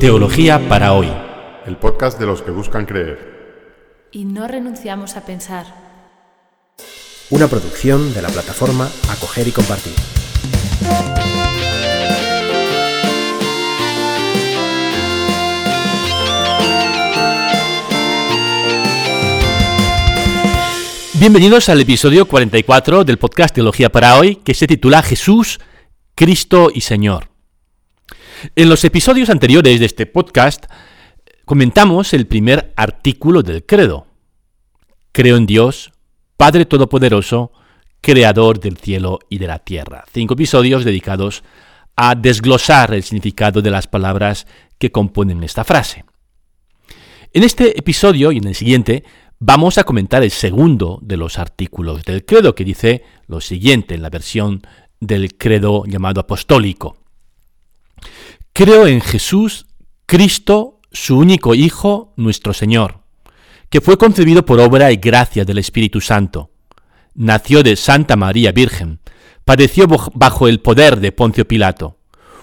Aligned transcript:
Teología 0.00 0.66
para 0.70 0.94
hoy. 0.94 1.12
El 1.66 1.76
podcast 1.76 2.18
de 2.18 2.24
los 2.24 2.40
que 2.40 2.50
buscan 2.50 2.86
creer. 2.86 4.08
Y 4.10 4.24
no 4.24 4.48
renunciamos 4.48 5.18
a 5.18 5.26
pensar. 5.26 5.66
Una 7.28 7.46
producción 7.46 8.14
de 8.14 8.22
la 8.22 8.28
plataforma 8.30 8.88
Acoger 9.10 9.48
y 9.48 9.52
Compartir. 9.52 9.92
Bienvenidos 21.20 21.68
al 21.68 21.82
episodio 21.82 22.26
44 22.26 23.04
del 23.04 23.18
podcast 23.18 23.54
Teología 23.54 23.92
para 23.92 24.18
hoy, 24.18 24.36
que 24.36 24.54
se 24.54 24.66
titula 24.66 25.02
Jesús, 25.02 25.60
Cristo 26.18 26.72
y 26.74 26.80
Señor. 26.80 27.28
En 28.56 28.68
los 28.68 28.82
episodios 28.82 29.30
anteriores 29.30 29.78
de 29.78 29.86
este 29.86 30.04
podcast 30.04 30.66
comentamos 31.44 32.12
el 32.12 32.26
primer 32.26 32.72
artículo 32.74 33.44
del 33.44 33.64
credo. 33.64 34.08
Creo 35.12 35.36
en 35.36 35.46
Dios, 35.46 35.92
Padre 36.36 36.64
Todopoderoso, 36.64 37.52
Creador 38.00 38.58
del 38.58 38.78
cielo 38.78 39.20
y 39.28 39.38
de 39.38 39.46
la 39.46 39.60
tierra. 39.60 40.06
Cinco 40.12 40.34
episodios 40.34 40.84
dedicados 40.84 41.44
a 41.94 42.16
desglosar 42.16 42.92
el 42.94 43.04
significado 43.04 43.62
de 43.62 43.70
las 43.70 43.86
palabras 43.86 44.48
que 44.76 44.90
componen 44.90 45.44
esta 45.44 45.62
frase. 45.62 46.04
En 47.32 47.44
este 47.44 47.78
episodio 47.78 48.32
y 48.32 48.38
en 48.38 48.48
el 48.48 48.56
siguiente 48.56 49.04
vamos 49.38 49.78
a 49.78 49.84
comentar 49.84 50.24
el 50.24 50.32
segundo 50.32 50.98
de 51.00 51.16
los 51.16 51.38
artículos 51.38 52.02
del 52.02 52.24
credo 52.24 52.56
que 52.56 52.64
dice 52.64 53.04
lo 53.28 53.40
siguiente 53.40 53.94
en 53.94 54.02
la 54.02 54.10
versión 54.10 54.62
del 55.00 55.36
credo 55.36 55.84
llamado 55.86 56.20
apostólico. 56.20 56.96
Creo 58.52 58.86
en 58.86 59.00
Jesús, 59.00 59.66
Cristo, 60.06 60.80
su 60.90 61.18
único 61.18 61.54
Hijo, 61.54 62.12
nuestro 62.16 62.52
Señor, 62.52 63.00
que 63.70 63.80
fue 63.80 63.98
concebido 63.98 64.44
por 64.44 64.60
obra 64.60 64.90
y 64.90 64.96
gracia 64.96 65.44
del 65.44 65.58
Espíritu 65.58 66.00
Santo. 66.00 66.50
Nació 67.14 67.62
de 67.62 67.76
Santa 67.76 68.16
María 68.16 68.52
Virgen, 68.52 69.00
padeció 69.44 69.86
bajo 70.14 70.48
el 70.48 70.60
poder 70.60 71.00
de 71.00 71.12
Poncio 71.12 71.46
Pilato, 71.46 71.98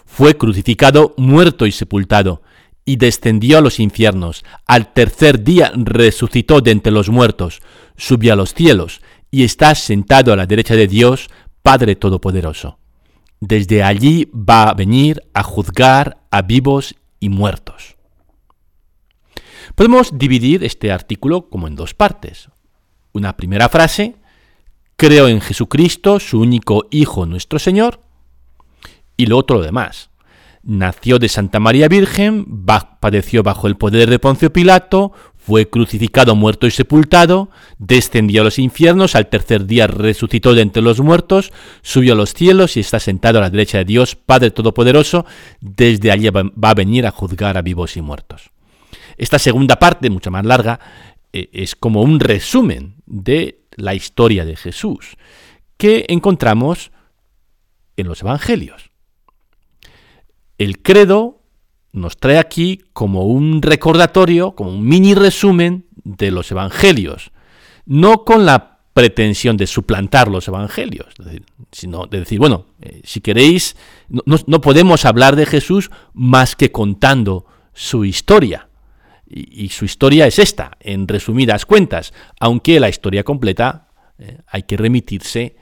fue 0.05 0.37
crucificado, 0.37 1.13
muerto 1.17 1.65
y 1.65 1.71
sepultado, 1.71 2.41
y 2.85 2.97
descendió 2.97 3.58
a 3.58 3.61
los 3.61 3.80
infiernos. 3.80 4.45
Al 4.67 4.93
tercer 4.93 5.43
día 5.43 5.71
resucitó 5.75 6.61
de 6.61 6.71
entre 6.71 6.91
los 6.91 7.09
muertos, 7.09 7.61
subió 7.97 8.33
a 8.33 8.35
los 8.35 8.53
cielos, 8.53 9.02
y 9.31 9.43
está 9.43 9.75
sentado 9.75 10.31
a 10.31 10.35
la 10.35 10.45
derecha 10.45 10.75
de 10.75 10.87
Dios, 10.87 11.30
Padre 11.66 11.95
Todopoderoso. 11.95 12.77
Desde 13.39 13.81
allí 13.81 14.30
va 14.31 14.69
a 14.69 14.75
venir 14.75 15.23
a 15.33 15.41
juzgar 15.41 16.19
a 16.30 16.44
vivos 16.44 16.94
y 17.19 17.30
muertos. 17.30 17.95
Podemos 19.73 20.16
dividir 20.16 20.63
este 20.63 20.91
artículo 20.91 21.49
como 21.49 21.67
en 21.67 21.75
dos 21.75 21.95
partes. 21.95 22.49
Una 23.13 23.36
primera 23.36 23.67
frase, 23.67 24.17
creo 24.95 25.27
en 25.27 25.41
Jesucristo, 25.41 26.19
su 26.19 26.39
único 26.39 26.86
Hijo 26.91 27.25
nuestro 27.25 27.58
Señor, 27.58 27.99
y 29.17 29.25
lo 29.25 29.36
otro 29.36 29.58
lo 29.58 29.63
demás. 29.63 30.11
Nació 30.61 31.17
de 31.17 31.30
Santa 31.30 31.59
María 31.59 31.88
Virgen, 31.88 32.45
padeció 32.99 33.41
bajo 33.41 33.66
el 33.66 33.75
poder 33.75 34.11
de 34.11 34.19
Poncio 34.19 34.53
Pilato, 34.53 35.13
fue 35.45 35.69
crucificado, 35.69 36.35
muerto 36.35 36.65
y 36.65 36.71
sepultado, 36.71 37.49
descendió 37.77 38.41
a 38.41 38.45
los 38.45 38.57
infiernos, 38.57 39.15
al 39.15 39.27
tercer 39.27 39.65
día 39.65 39.85
resucitó 39.85 40.55
de 40.55 40.61
entre 40.61 40.81
los 40.81 40.99
muertos, 41.02 41.53
subió 41.83 42.13
a 42.13 42.15
los 42.15 42.33
cielos 42.33 42.77
y 42.77 42.79
está 42.79 42.99
sentado 42.99 43.37
a 43.37 43.41
la 43.41 43.49
derecha 43.49 43.77
de 43.77 43.85
Dios, 43.85 44.15
Padre 44.15 44.52
Todopoderoso, 44.52 45.25
desde 45.61 46.11
allí 46.11 46.29
va 46.29 46.69
a 46.69 46.73
venir 46.73 47.05
a 47.05 47.11
juzgar 47.11 47.57
a 47.57 47.61
vivos 47.61 47.95
y 47.95 48.02
muertos. 48.02 48.49
Esta 49.17 49.37
segunda 49.37 49.77
parte, 49.77 50.09
mucho 50.09 50.31
más 50.31 50.45
larga, 50.45 50.79
e, 51.31 51.49
es 51.53 51.75
como 51.75 52.02
un 52.02 52.20
resumen 52.20 52.95
de 53.05 53.59
la 53.75 53.93
historia 53.93 54.45
de 54.45 54.55
Jesús, 54.55 55.15
que 55.77 56.05
encontramos 56.09 56.91
en 57.97 58.08
los 58.08 58.21
Evangelios. 58.21 58.89
El 60.58 60.81
credo 60.81 61.45
nos 61.95 62.17
trae 62.17 62.38
aquí 62.38 62.83
como 62.94 63.26
un 63.26 63.61
recordatorio, 63.61 64.54
como 64.54 64.72
un 64.72 64.86
mini 64.86 65.16
resumen 65.16 65.86
de 66.04 66.30
los 66.30 66.52
evangelios, 66.52 67.32
no 67.86 68.26
con 68.26 68.45
la 68.45 68.80
pretensión 68.94 69.58
de 69.58 69.67
suplantar 69.67 70.30
los 70.30 70.48
evangelios, 70.48 71.08
sino 71.72 72.06
de 72.06 72.20
decir, 72.20 72.39
bueno, 72.39 72.66
eh, 72.82 73.02
si 73.04 73.22
queréis, 73.22 73.76
no, 74.08 74.61
podemos 74.61 75.06
hablar 75.06 75.36
de 75.36 75.45
Jesús 75.45 75.89
más 76.14 76.56
que 76.56 76.72
contando 76.72 77.45
su 77.73 78.06
historia. 78.06 78.70
Y, 79.27 79.70
su 79.70 79.86
historia 79.86 80.27
es 80.27 80.38
esta, 80.38 80.77
en 80.80 81.08
resumidas 81.08 81.66
cuentas, 81.66 82.14
aunque 82.39 82.80
la 82.80 82.89
historia 82.89 83.23
completa 83.23 83.88
eh, 84.17 84.38
hay 84.48 84.64
que 84.64 84.77
remitirse 84.77 85.58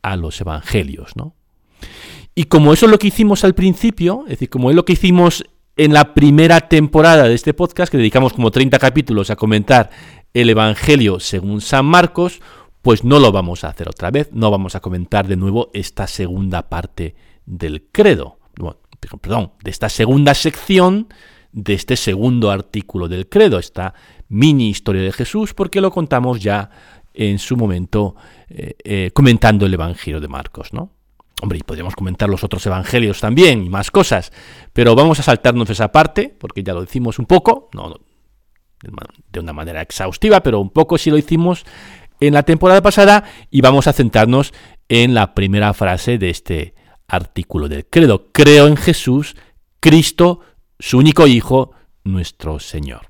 a 0.00 0.16
los 0.16 0.40
evangelios, 0.40 1.16
¿no? 1.16 1.34
Y 2.34 2.44
como 2.44 2.72
eso 2.72 2.86
es 2.86 2.92
lo 2.92 2.98
que 2.98 3.08
hicimos 3.08 3.44
al 3.44 3.54
principio, 3.54 4.22
es 4.26 4.30
decir, 4.30 4.48
como 4.48 4.70
es 4.70 4.76
lo 4.76 4.84
que 4.84 4.92
hicimos 4.92 5.44
en 5.78 5.92
la 5.94 6.12
primera 6.12 6.68
temporada 6.68 7.28
de 7.28 7.34
este 7.34 7.54
podcast, 7.54 7.90
que 7.90 7.98
dedicamos 7.98 8.32
como 8.32 8.50
30 8.50 8.78
capítulos 8.80 9.30
a 9.30 9.36
comentar 9.36 9.90
el 10.34 10.50
Evangelio 10.50 11.20
según 11.20 11.60
San 11.60 11.86
Marcos, 11.86 12.40
pues 12.82 13.04
no 13.04 13.20
lo 13.20 13.30
vamos 13.30 13.62
a 13.62 13.68
hacer 13.68 13.88
otra 13.88 14.10
vez, 14.10 14.28
no 14.32 14.50
vamos 14.50 14.74
a 14.74 14.80
comentar 14.80 15.28
de 15.28 15.36
nuevo 15.36 15.70
esta 15.72 16.08
segunda 16.08 16.68
parte 16.68 17.14
del 17.46 17.86
credo, 17.92 18.40
perdón, 19.20 19.52
de 19.62 19.70
esta 19.70 19.88
segunda 19.88 20.34
sección 20.34 21.08
de 21.52 21.74
este 21.74 21.96
segundo 21.96 22.50
artículo 22.50 23.06
del 23.06 23.28
credo, 23.28 23.60
esta 23.60 23.94
mini 24.28 24.68
historia 24.70 25.02
de 25.02 25.12
Jesús, 25.12 25.54
porque 25.54 25.80
lo 25.80 25.92
contamos 25.92 26.40
ya 26.40 26.70
en 27.14 27.38
su 27.38 27.56
momento 27.56 28.16
eh, 28.48 28.74
eh, 28.82 29.10
comentando 29.14 29.64
el 29.64 29.74
Evangelio 29.74 30.20
de 30.20 30.28
Marcos, 30.28 30.72
¿no? 30.72 30.97
Hombre, 31.40 31.58
y 31.58 31.62
podríamos 31.62 31.94
comentar 31.94 32.28
los 32.28 32.42
otros 32.42 32.66
evangelios 32.66 33.20
también 33.20 33.64
y 33.64 33.68
más 33.68 33.90
cosas, 33.90 34.32
pero 34.72 34.94
vamos 34.94 35.20
a 35.20 35.22
saltarnos 35.22 35.70
esa 35.70 35.92
parte, 35.92 36.34
porque 36.38 36.62
ya 36.62 36.74
lo 36.74 36.82
hicimos 36.82 37.18
un 37.18 37.26
poco, 37.26 37.68
no 37.72 37.94
de 39.30 39.40
una 39.40 39.52
manera 39.52 39.82
exhaustiva, 39.82 40.40
pero 40.40 40.60
un 40.60 40.70
poco 40.70 40.98
sí 40.98 41.10
lo 41.10 41.18
hicimos 41.18 41.64
en 42.20 42.34
la 42.34 42.42
temporada 42.42 42.82
pasada 42.82 43.24
y 43.50 43.60
vamos 43.60 43.86
a 43.86 43.92
centrarnos 43.92 44.52
en 44.88 45.14
la 45.14 45.34
primera 45.34 45.74
frase 45.74 46.18
de 46.18 46.30
este 46.30 46.74
artículo 47.06 47.68
del 47.68 47.86
credo. 47.86 48.30
Creo 48.32 48.66
en 48.66 48.76
Jesús, 48.76 49.36
Cristo, 49.80 50.40
su 50.78 50.98
único 50.98 51.26
Hijo, 51.26 51.72
nuestro 52.04 52.60
Señor. 52.60 53.08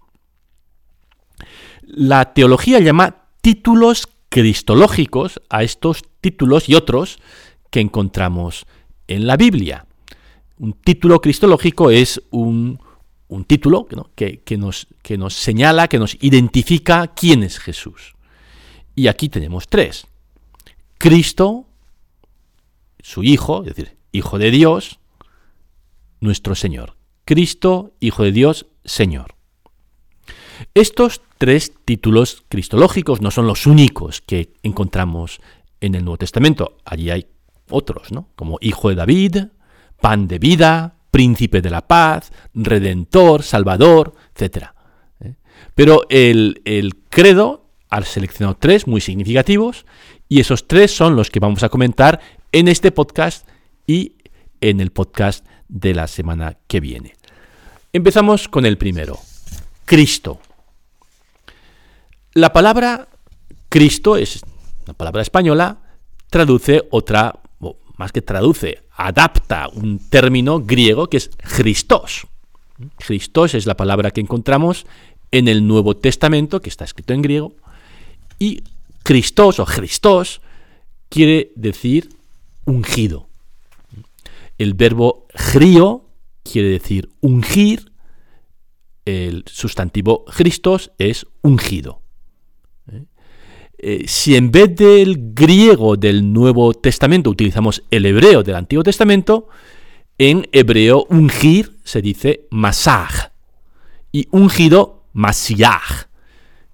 La 1.82 2.32
teología 2.34 2.80
llama 2.80 3.28
títulos 3.40 4.08
cristológicos 4.28 5.40
a 5.48 5.62
estos 5.62 6.02
títulos 6.20 6.68
y 6.68 6.74
otros 6.74 7.18
que 7.70 7.80
encontramos 7.80 8.66
en 9.06 9.26
la 9.26 9.36
Biblia. 9.36 9.86
Un 10.58 10.72
título 10.72 11.20
cristológico 11.20 11.90
es 11.90 12.22
un, 12.30 12.80
título 13.46 13.86
que, 14.14 14.56
nos, 14.56 14.86
que 15.02 15.18
nos 15.18 15.34
señala, 15.34 15.88
que 15.88 15.98
nos 15.98 16.16
identifica 16.20 17.08
quién 17.14 17.42
es 17.42 17.58
Jesús. 17.58 18.14
Y 18.94 19.06
aquí 19.06 19.28
tenemos 19.28 19.68
tres. 19.68 20.06
Cristo, 20.98 21.66
su 23.00 23.22
Hijo, 23.22 23.62
es 23.62 23.74
decir, 23.74 23.96
Hijo 24.10 24.38
de 24.38 24.50
Dios, 24.50 24.98
nuestro 26.20 26.54
Señor. 26.54 26.96
Cristo, 27.24 27.92
Hijo 28.00 28.24
de 28.24 28.32
Dios, 28.32 28.66
Señor. 28.84 29.36
Estos 30.74 31.22
tres 31.38 31.72
títulos 31.84 32.44
cristológicos 32.48 33.20
no 33.20 33.30
son 33.30 33.46
los 33.46 33.66
únicos 33.66 34.20
que 34.20 34.54
encontramos 34.62 35.40
en 35.80 35.94
el 35.94 36.04
Nuevo 36.04 36.18
Testamento. 36.18 36.78
Allí 36.84 37.10
hay 37.10 37.26
otros, 37.70 38.12
¿no? 38.12 38.28
Como 38.36 38.58
Hijo 38.60 38.88
de 38.88 38.94
David, 38.94 39.36
Pan 40.00 40.28
de 40.28 40.38
Vida, 40.38 40.96
Príncipe 41.10 41.60
de 41.60 41.70
la 41.70 41.86
Paz, 41.86 42.32
Redentor, 42.54 43.42
Salvador, 43.42 44.14
etc. 44.34 44.68
¿eh? 45.20 45.34
Pero 45.74 46.02
el, 46.10 46.62
el 46.64 46.96
credo 47.08 47.66
ha 47.90 48.02
seleccionado 48.02 48.56
tres 48.58 48.86
muy 48.86 49.00
significativos 49.00 49.86
y 50.28 50.40
esos 50.40 50.68
tres 50.68 50.94
son 50.94 51.16
los 51.16 51.30
que 51.30 51.40
vamos 51.40 51.62
a 51.62 51.68
comentar 51.68 52.20
en 52.52 52.68
este 52.68 52.92
podcast 52.92 53.48
y 53.86 54.16
en 54.60 54.80
el 54.80 54.90
podcast 54.90 55.46
de 55.68 55.94
la 55.94 56.06
semana 56.06 56.58
que 56.66 56.80
viene. 56.80 57.14
Empezamos 57.92 58.48
con 58.48 58.66
el 58.66 58.76
primero, 58.76 59.18
Cristo. 59.84 60.40
La 62.34 62.52
palabra 62.52 63.08
Cristo 63.68 64.16
es 64.16 64.40
una 64.84 64.94
palabra 64.94 65.22
española, 65.22 65.78
traduce 66.30 66.86
otra 66.90 67.34
más 67.98 68.12
que 68.12 68.22
traduce, 68.22 68.82
adapta 68.96 69.68
un 69.68 69.98
término 69.98 70.60
griego 70.60 71.10
que 71.10 71.18
es 71.18 71.30
Christos. 71.56 72.26
Christos 72.96 73.54
es 73.54 73.66
la 73.66 73.76
palabra 73.76 74.12
que 74.12 74.20
encontramos 74.20 74.86
en 75.30 75.48
el 75.48 75.66
Nuevo 75.66 75.96
Testamento, 75.96 76.60
que 76.60 76.70
está 76.70 76.84
escrito 76.84 77.12
en 77.12 77.22
griego, 77.22 77.52
y 78.38 78.62
Christos 79.02 79.58
o 79.58 79.66
Christos 79.66 80.40
quiere 81.08 81.52
decir 81.56 82.08
ungido. 82.64 83.28
El 84.58 84.74
verbo 84.74 85.26
grio 85.52 86.04
quiere 86.44 86.68
decir 86.68 87.10
ungir, 87.20 87.92
el 89.04 89.44
sustantivo 89.46 90.24
Christos 90.24 90.92
es 90.98 91.26
ungido. 91.42 92.00
¿Eh? 93.78 94.04
Si 94.06 94.34
en 94.34 94.50
vez 94.50 94.74
del 94.74 95.32
griego 95.34 95.96
del 95.96 96.32
Nuevo 96.32 96.74
Testamento 96.74 97.30
utilizamos 97.30 97.84
el 97.90 98.06
hebreo 98.06 98.42
del 98.42 98.56
Antiguo 98.56 98.82
Testamento, 98.82 99.48
en 100.18 100.48
hebreo 100.50 101.06
ungir 101.10 101.78
se 101.84 102.02
dice 102.02 102.48
masaj 102.50 103.30
y 104.10 104.26
ungido 104.32 105.04
masiach, 105.12 106.08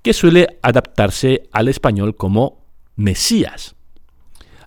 que 0.01 0.15
suele 0.15 0.59
adaptarse 0.63 1.49
al 1.53 1.69
español 1.69 2.17
como 2.17 2.65
Mesías. 2.97 3.75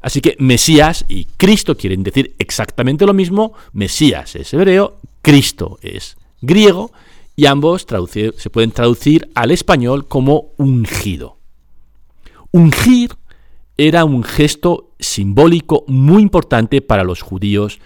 Así 0.01 0.21
que 0.21 0.35
Mesías 0.39 1.05
y 1.07 1.25
Cristo 1.25 1.75
quieren 1.75 2.03
decir 2.03 2.35
exactamente 2.37 3.05
lo 3.05 3.13
mismo. 3.13 3.53
Mesías 3.73 4.35
es 4.35 4.53
hebreo, 4.53 4.99
Cristo 5.21 5.79
es 5.81 6.17
griego, 6.41 6.91
y 7.35 7.45
ambos 7.47 7.85
se 8.37 8.49
pueden 8.49 8.71
traducir 8.71 9.29
al 9.35 9.51
español 9.51 10.07
como 10.07 10.51
ungido. 10.57 11.36
Ungir 12.57 13.11
era 13.77 14.03
un 14.03 14.23
gesto 14.23 14.95
simbólico 14.97 15.85
muy 15.87 16.23
importante 16.23 16.81
para 16.81 17.03
los 17.03 17.21
judíos 17.21 17.79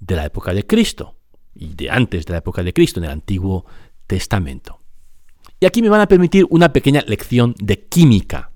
de 0.00 0.16
la 0.16 0.24
época 0.24 0.54
de 0.54 0.66
Cristo 0.66 1.16
y 1.54 1.74
de 1.74 1.90
antes 1.90 2.24
de 2.24 2.32
la 2.32 2.38
época 2.38 2.62
de 2.62 2.72
Cristo 2.72 3.00
en 3.00 3.04
el 3.04 3.10
Antiguo 3.10 3.66
Testamento. 4.06 4.80
Y 5.60 5.66
aquí 5.66 5.82
me 5.82 5.90
van 5.90 6.00
a 6.00 6.08
permitir 6.08 6.46
una 6.48 6.72
pequeña 6.72 7.04
lección 7.06 7.54
de 7.58 7.86
química. 7.86 8.50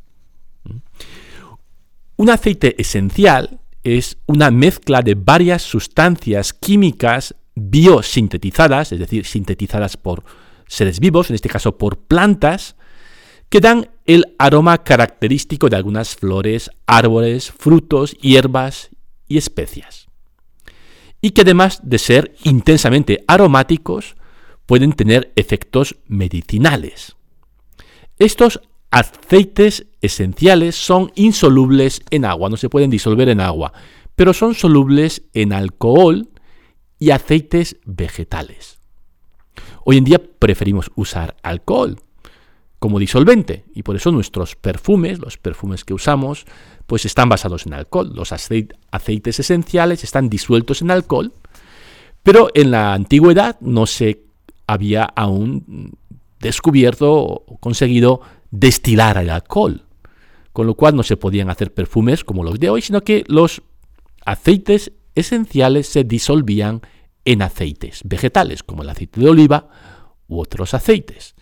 Un 2.17 2.31
aceite 2.31 2.81
esencial 2.81 3.61
es 3.85 4.17
una 4.25 4.50
mezcla 4.50 5.03
de 5.03 5.17
varias 5.17 5.61
sustancias 5.61 6.55
químicas 6.55 7.35
biosintetizadas, 7.55 8.93
es 8.93 9.00
decir, 9.00 9.26
sintetizadas 9.26 9.99
por 9.99 10.25
seres 10.67 10.99
vivos, 10.99 11.29
en 11.29 11.35
este 11.35 11.50
caso 11.50 11.76
por 11.76 11.99
plantas, 11.99 12.75
que 13.49 13.61
dan 13.61 13.91
el 14.05 14.35
aroma 14.39 14.79
característico 14.79 15.69
de 15.69 15.77
algunas 15.77 16.17
flores, 16.17 16.71
árboles, 16.87 17.50
frutos, 17.50 18.17
hierbas 18.19 18.91
y 19.27 19.39
especias. 19.39 20.09
Y 21.21 21.31
que 21.31 21.43
además 21.43 21.81
de 21.83 21.99
ser 21.99 22.35
intensamente 22.45 23.25
aromáticos, 23.27 24.17
pueden 24.67 24.93
tener 24.93 25.33
efectos 25.35 25.97
medicinales. 26.06 27.17
Estos 28.19 28.61
aceites 28.91 29.87
esenciales 30.03 30.77
son 30.77 31.11
insolubles 31.15 32.03
en 32.11 32.25
agua, 32.25 32.51
no 32.51 32.56
se 32.56 32.69
pueden 32.69 32.91
disolver 32.91 33.31
en 33.31 33.41
agua, 33.41 33.73
pero 34.15 34.35
son 34.35 34.55
solubles 34.55 35.23
en 35.33 35.53
alcohol 35.53 36.29
y 36.99 37.11
aceites 37.11 37.77
vegetales. 37.85 38.79
Hoy 39.85 39.97
en 39.97 40.05
día 40.05 40.21
preferimos 40.39 40.91
usar 40.97 41.37
alcohol 41.43 41.99
como 42.79 42.99
disolvente 42.99 43.65
y 43.75 43.83
por 43.83 43.97
eso 43.97 44.13
nuestros 44.13 44.57
perfumes, 44.57 45.19
los 45.19 45.37
perfumes 45.37 45.85
que 45.85 45.95
usamos, 45.95 46.45
pues 46.87 47.05
están 47.05 47.29
basados 47.29 47.67
en 47.67 47.75
alcohol. 47.75 48.13
Los 48.15 48.33
aceites 48.33 49.41
esenciales 49.41 50.05
están 50.05 50.29
disueltos 50.29 50.83
en 50.83 50.91
alcohol, 50.91 51.33
pero 52.23 52.49
en 52.55 52.71
la 52.71 52.95
antigüedad 52.95 53.59
no 53.61 53.87
se 53.87 54.23
había 54.67 55.05
aún 55.05 55.97
descubierto 56.41 57.13
o 57.13 57.59
conseguido 57.59 58.21
destilar 58.51 59.19
el 59.19 59.31
alcohol, 59.31 59.85
con 60.53 60.67
lo 60.67 60.75
cual 60.75 60.95
no 60.95 61.03
se 61.03 61.17
podían 61.17 61.51
hacer 61.51 61.75
perfumes 61.75 62.25
como 62.25 62.45
los 62.45 62.61
de 62.61 62.71
hoy, 62.71 62.83
sino 62.83 63.03
que 63.03 63.25
los 63.27 63.63
aceites 64.25 64.93
esenciales 65.15 65.89
se 65.89 66.05
disolvían 66.05 66.83
en 67.25 67.43
aceites 67.43 68.01
vegetales, 68.05 68.63
como 68.63 68.83
el 68.83 68.89
aceite 68.89 69.21
de 69.21 69.29
oliva 69.29 69.69
u 70.29 70.41
otros 70.41 70.75
aceites. 70.75 71.35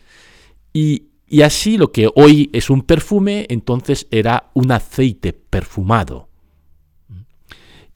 Y, 0.73 1.09
así 1.43 1.77
lo 1.77 1.91
que 1.91 2.09
hoy 2.15 2.51
es 2.53 2.71
un 2.71 2.83
perfume, 2.83 3.47
entonces 3.49 4.07
era 4.11 4.51
un 4.55 4.71
aceite 4.71 5.33
perfumado. 5.33 6.29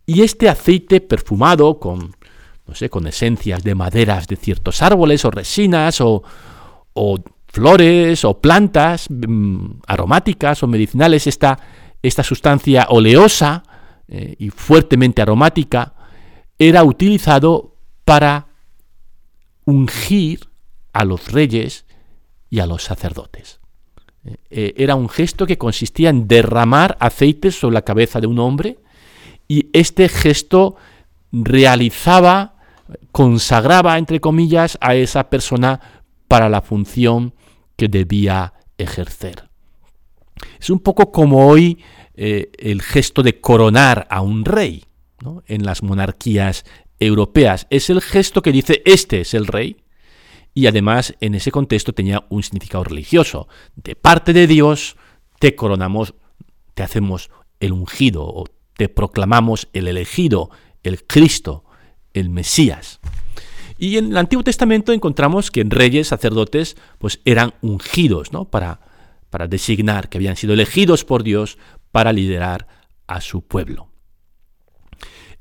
Y 0.04 0.22
este 0.22 0.48
aceite 0.48 1.00
perfumado 1.00 1.78
con, 1.78 2.16
no 2.66 2.74
sé, 2.74 2.90
con 2.90 3.06
esencias 3.06 3.62
de 3.62 3.76
maderas 3.76 4.26
de 4.26 4.34
ciertos 4.34 4.82
árboles 4.82 5.24
o 5.24 5.30
resinas 5.30 6.00
o, 6.00 6.24
flores 7.46 8.24
o 8.24 8.40
plantas 8.40 9.06
mm, 9.08 9.82
aromáticas 9.86 10.62
o 10.62 10.66
medicinales, 10.66 11.26
esta, 11.26 11.58
esta 12.02 12.22
sustancia 12.24 12.86
oleosa 12.90 13.62
eh, 14.08 14.34
y 14.38 14.50
fuertemente 14.50 15.22
aromática, 15.22 15.94
era 16.58 16.82
utilizado 16.84 17.76
para 18.04 18.48
ungir 19.64 20.40
a 20.92 21.04
los 21.04 21.30
reyes 21.32 21.86
y 22.50 22.58
a 22.58 22.66
los 22.66 22.82
sacerdotes. 22.82 23.60
Eh, 24.24 24.36
eh, 24.50 24.74
era 24.76 24.96
un 24.96 25.08
gesto 25.08 25.46
que 25.46 25.56
consistía 25.56 26.10
en 26.10 26.28
derramar 26.28 26.96
aceite 27.00 27.50
sobre 27.52 27.74
la 27.74 27.82
cabeza 27.82 28.20
de 28.20 28.26
un 28.26 28.38
hombre 28.38 28.78
y 29.48 29.70
este 29.72 30.08
gesto 30.08 30.76
realizaba, 31.32 32.56
consagraba, 33.12 33.96
entre 33.96 34.20
comillas, 34.20 34.76
a 34.80 34.94
esa 34.94 35.30
persona 35.30 35.80
para 36.28 36.48
la 36.48 36.60
función 36.60 37.34
que 37.76 37.88
debía 37.88 38.52
ejercer. 38.76 39.48
Es 40.60 40.70
un 40.70 40.80
poco 40.80 41.10
como 41.10 41.46
hoy 41.48 41.82
el 42.14 42.82
gesto 42.82 43.22
de 43.22 43.40
coronar 43.40 44.06
a 44.10 44.20
un 44.20 44.44
rey 44.44 44.84
en 45.46 45.64
las 45.64 45.82
monarquías 45.82 46.64
europeas. 46.98 47.66
Es 47.70 47.90
el 47.90 48.00
gesto 48.00 48.42
que 48.42 48.52
dice 48.52 48.82
este 48.84 49.22
es 49.22 49.34
el 49.34 49.46
rey 49.46 49.78
y 50.54 50.66
además 50.66 51.14
en 51.20 51.34
ese 51.34 51.50
contexto 51.50 51.92
tenía 51.92 52.24
un 52.28 52.42
significado 52.42 52.84
religioso. 52.84 53.48
De 53.76 53.94
parte 53.94 54.32
de 54.32 54.46
Dios 54.46 54.96
te 55.38 55.54
coronamos, 55.54 56.14
te 56.74 56.82
hacemos 56.82 57.30
el 57.60 57.72
ungido 57.72 58.24
o 58.24 58.46
te 58.76 58.88
proclamamos 58.88 59.68
el 59.72 59.88
elegido, 59.88 60.50
el 60.82 61.04
Cristo, 61.04 61.64
el 62.14 62.30
Mesías. 62.30 63.00
Y 63.78 63.96
en 63.96 64.06
el 64.06 64.16
Antiguo 64.16 64.44
Testamento 64.44 64.92
encontramos 64.92 65.50
que 65.50 65.60
en 65.60 65.70
reyes, 65.70 66.08
sacerdotes, 66.08 66.76
pues 66.98 67.20
eran 67.24 67.54
ungidos, 67.62 68.32
¿no? 68.32 68.44
Para, 68.44 68.80
para 69.30 69.46
designar 69.46 70.08
que 70.08 70.18
habían 70.18 70.36
sido 70.36 70.52
elegidos 70.52 71.04
por 71.04 71.22
Dios 71.22 71.56
para 71.90 72.12
liderar 72.12 72.66
a 73.06 73.20
su 73.20 73.42
pueblo. 73.42 73.88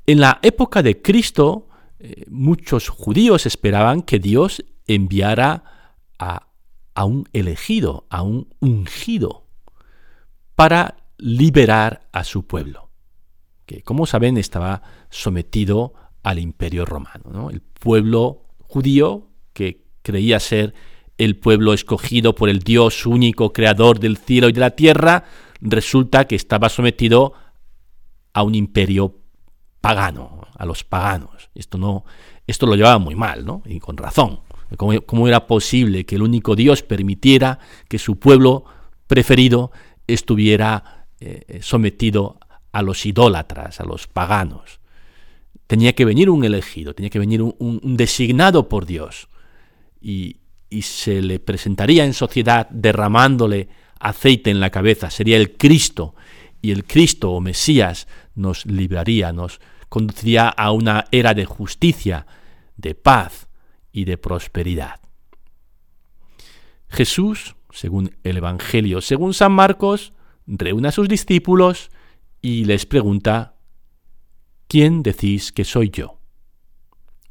En 0.06 0.20
la 0.20 0.38
época 0.42 0.82
de 0.82 1.02
Cristo, 1.02 1.68
eh, 1.98 2.24
muchos 2.28 2.88
judíos 2.88 3.44
esperaban 3.44 4.02
que 4.02 4.18
Dios 4.18 4.64
enviara 4.94 5.64
a, 6.18 6.46
un 7.04 7.28
elegido, 7.32 8.06
a 8.10 8.22
un 8.22 8.48
ungido, 8.60 9.46
para 10.54 10.96
liberar 11.16 12.08
a 12.12 12.24
su 12.24 12.46
pueblo, 12.46 12.90
que 13.64 13.82
como 13.82 14.04
saben 14.06 14.36
estaba 14.36 14.82
sometido 15.08 15.94
al 16.22 16.38
imperio 16.38 16.84
romano. 16.84 17.48
El 17.50 17.62
pueblo 17.62 18.42
judío, 18.58 19.28
que 19.54 19.86
creía 20.02 20.40
ser 20.40 20.74
el 21.16 21.36
pueblo 21.36 21.72
escogido 21.72 22.34
por 22.34 22.48
el 22.48 22.60
Dios 22.60 23.06
único, 23.06 23.52
creador 23.52 23.98
del 23.98 24.18
cielo 24.18 24.48
y 24.48 24.52
de 24.52 24.60
la 24.60 24.70
tierra, 24.70 25.24
resulta 25.60 26.26
que 26.26 26.36
estaba 26.36 26.68
sometido 26.68 27.32
a 28.32 28.42
un 28.42 28.54
imperio 28.54 29.16
pagano, 29.80 30.42
a 30.56 30.66
los 30.66 30.84
paganos. 30.84 31.50
Esto, 31.54 31.78
no, 31.78 32.04
esto 32.46 32.66
lo 32.66 32.74
llevaba 32.74 32.98
muy 32.98 33.14
mal, 33.14 33.44
¿no? 33.44 33.62
Y 33.64 33.80
con 33.80 33.96
razón. 33.96 34.40
¿Cómo, 34.76 35.28
era 35.28 35.46
posible 35.46 36.04
que 36.04 36.16
el 36.16 36.22
único 36.22 36.54
Dios 36.54 36.82
permitiera 36.82 37.58
que 37.88 37.98
su 37.98 38.18
pueblo 38.18 38.64
preferido 39.06 39.72
estuviera 40.06 41.06
eh, 41.20 41.58
sometido 41.62 42.38
a 42.72 42.82
los 42.82 43.04
idólatras, 43.04 43.80
a 43.80 43.84
los 43.84 44.06
paganos? 44.06 44.80
Tenía 45.66 45.94
que 45.94 46.04
venir 46.04 46.30
un 46.30 46.44
elegido, 46.44 46.94
tenía 46.94 47.10
que 47.10 47.18
venir 47.18 47.42
un, 47.42 47.80
designado 47.96 48.68
por 48.68 48.86
Dios. 48.86 49.28
Y, 50.00 50.36
y 50.68 50.82
se 50.82 51.20
le 51.20 51.40
presentaría 51.40 52.04
en 52.04 52.14
sociedad 52.14 52.68
derramándole 52.70 53.68
aceite 53.98 54.50
en 54.50 54.60
la 54.60 54.70
cabeza. 54.70 55.10
Sería 55.10 55.36
el 55.36 55.56
Cristo. 55.56 56.14
Y 56.62 56.72
el 56.72 56.84
Cristo 56.84 57.32
o 57.32 57.40
Mesías 57.40 58.06
nos 58.34 58.66
libraría, 58.66 59.32
nos 59.32 59.60
conduciría 59.88 60.48
a 60.48 60.72
una 60.72 61.06
era 61.10 61.34
de 61.34 61.46
justicia, 61.46 62.26
de 62.76 62.94
paz 62.94 63.48
y 63.92 64.04
de 64.04 64.18
prosperidad. 64.18 65.00
Jesús, 66.88 67.56
según 67.70 68.16
el 68.24 68.36
Evangelio, 68.38 69.00
según 69.00 69.34
San 69.34 69.52
Marcos, 69.52 70.12
reúne 70.46 70.88
a 70.88 70.92
sus 70.92 71.08
discípulos 71.08 71.90
y 72.42 72.64
les 72.64 72.86
pregunta, 72.86 73.56
¿quién 74.66 75.02
decís 75.02 75.52
que 75.52 75.64
soy 75.64 75.90
yo? 75.90 76.18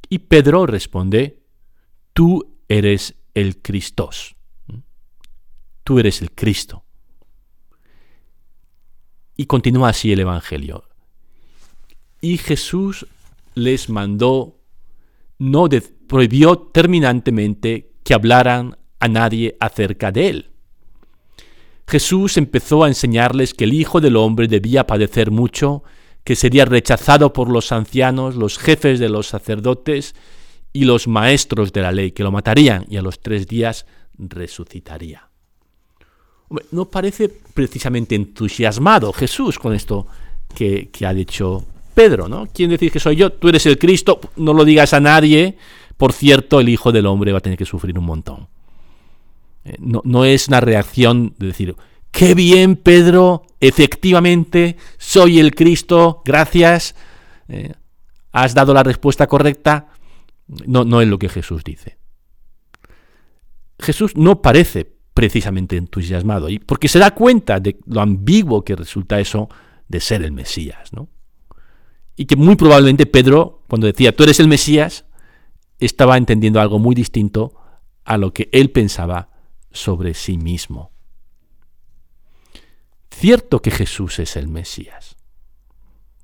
Y 0.09 0.19
Pedro 0.19 0.65
responde, 0.65 1.43
tú 2.13 2.57
eres 2.67 3.15
el 3.33 3.61
Cristo. 3.61 4.09
Tú 5.83 5.99
eres 5.99 6.21
el 6.21 6.31
Cristo. 6.31 6.83
Y 9.35 9.45
continúa 9.45 9.89
así 9.89 10.11
el 10.11 10.19
Evangelio. 10.19 10.83
Y 12.21 12.37
Jesús 12.37 13.07
les 13.55 13.89
mandó, 13.89 14.57
no 15.37 15.67
prohibió 16.09 16.57
terminantemente 16.57 17.91
que 18.03 18.13
hablaran 18.13 18.75
a 18.99 19.07
nadie 19.07 19.55
acerca 19.61 20.11
de 20.11 20.27
él. 20.27 20.49
Jesús 21.87 22.35
empezó 22.37 22.83
a 22.83 22.87
enseñarles 22.87 23.53
que 23.53 23.63
el 23.63 23.73
Hijo 23.73 24.01
del 24.01 24.17
Hombre 24.17 24.47
debía 24.47 24.85
padecer 24.85 25.31
mucho, 25.31 25.83
que 26.23 26.35
sería 26.35 26.65
rechazado 26.65 27.31
por 27.31 27.49
los 27.49 27.71
ancianos, 27.71 28.35
los 28.35 28.57
jefes 28.57 28.99
de 28.99 29.09
los 29.09 29.27
sacerdotes 29.27 30.15
y 30.73 30.83
los 30.83 31.07
maestros 31.07 31.71
de 31.71 31.81
la 31.81 31.91
ley, 31.91 32.11
que 32.11 32.23
lo 32.23 32.31
matarían 32.31 32.85
y 32.89 32.97
a 32.97 33.01
los 33.01 33.19
tres 33.19 33.47
días 33.47 33.85
resucitaría. 34.17 35.29
no 36.71 36.85
parece 36.85 37.29
precisamente 37.53 38.15
entusiasmado 38.15 39.13
Jesús 39.13 39.59
con 39.59 39.73
esto 39.73 40.07
que, 40.55 40.89
ha 41.05 41.13
dicho 41.13 41.63
Pedro, 41.93 42.27
¿no? 42.27 42.47
¿Quién 42.51 42.71
decir 42.71 42.91
que 42.91 42.99
soy 42.99 43.15
yo? 43.15 43.31
Tú 43.31 43.49
eres 43.49 43.65
el 43.67 43.77
Cristo, 43.77 44.19
no 44.37 44.53
lo 44.53 44.65
digas 44.65 44.93
a 44.93 44.99
nadie. 44.99 45.57
Por 45.99 46.13
cierto, 46.13 46.61
el 46.61 46.69
Hijo 46.69 46.93
del 46.93 47.07
Hombre 47.07 47.33
va 47.33 47.39
a 47.39 47.41
tener 47.41 47.57
que 47.57 47.65
sufrir 47.65 47.99
un 47.99 48.05
montón. 48.05 48.47
Eh, 49.65 49.75
no, 49.79 50.23
es 50.23 50.47
una 50.47 50.61
reacción 50.61 51.35
de 51.37 51.47
decir, 51.47 51.75
qué 52.09 52.35
bien 52.35 52.77
Pedro, 52.77 53.43
efectivamente, 53.59 54.77
soy 54.97 55.39
el 55.39 55.53
Cristo, 55.53 56.21
gracias, 56.23 56.95
eh, 57.49 57.73
has 58.31 58.53
dado 58.53 58.73
la 58.73 58.83
respuesta 58.83 59.27
correcta. 59.27 59.89
No, 60.47 60.85
no 60.85 61.01
es 61.01 61.09
lo 61.09 61.19
que 61.19 61.27
Jesús 61.27 61.65
dice. 61.65 61.97
Jesús 63.77 64.15
no 64.15 64.41
parece 64.41 64.89
precisamente 65.13 65.75
entusiasmado, 65.75 66.47
porque 66.65 66.87
se 66.87 66.99
da 66.99 67.13
cuenta 67.13 67.59
de 67.59 67.77
lo 67.87 67.99
ambiguo 67.99 68.63
que 68.63 68.77
resulta 68.77 69.19
eso 69.19 69.49
de 69.89 69.99
ser 69.99 70.23
el 70.23 70.31
Mesías, 70.31 70.93
¿no? 70.93 71.09
Y 72.15 72.23
que 72.23 72.37
muy 72.37 72.55
probablemente 72.55 73.05
Pedro, 73.05 73.63
cuando 73.67 73.85
decía, 73.85 74.15
tú 74.15 74.23
eres 74.23 74.39
el 74.39 74.47
Mesías, 74.47 75.03
estaba 75.79 76.17
entendiendo 76.17 76.59
algo 76.61 76.79
muy 76.79 76.95
distinto 76.95 77.55
a 78.03 78.17
lo 78.17 78.33
que 78.33 78.49
él 78.51 78.71
pensaba 78.71 79.29
sobre 79.71 80.13
sí 80.13 80.37
mismo. 80.37 80.91
Cierto 83.09 83.61
que 83.61 83.71
Jesús 83.71 84.19
es 84.19 84.35
el 84.35 84.47
Mesías, 84.47 85.17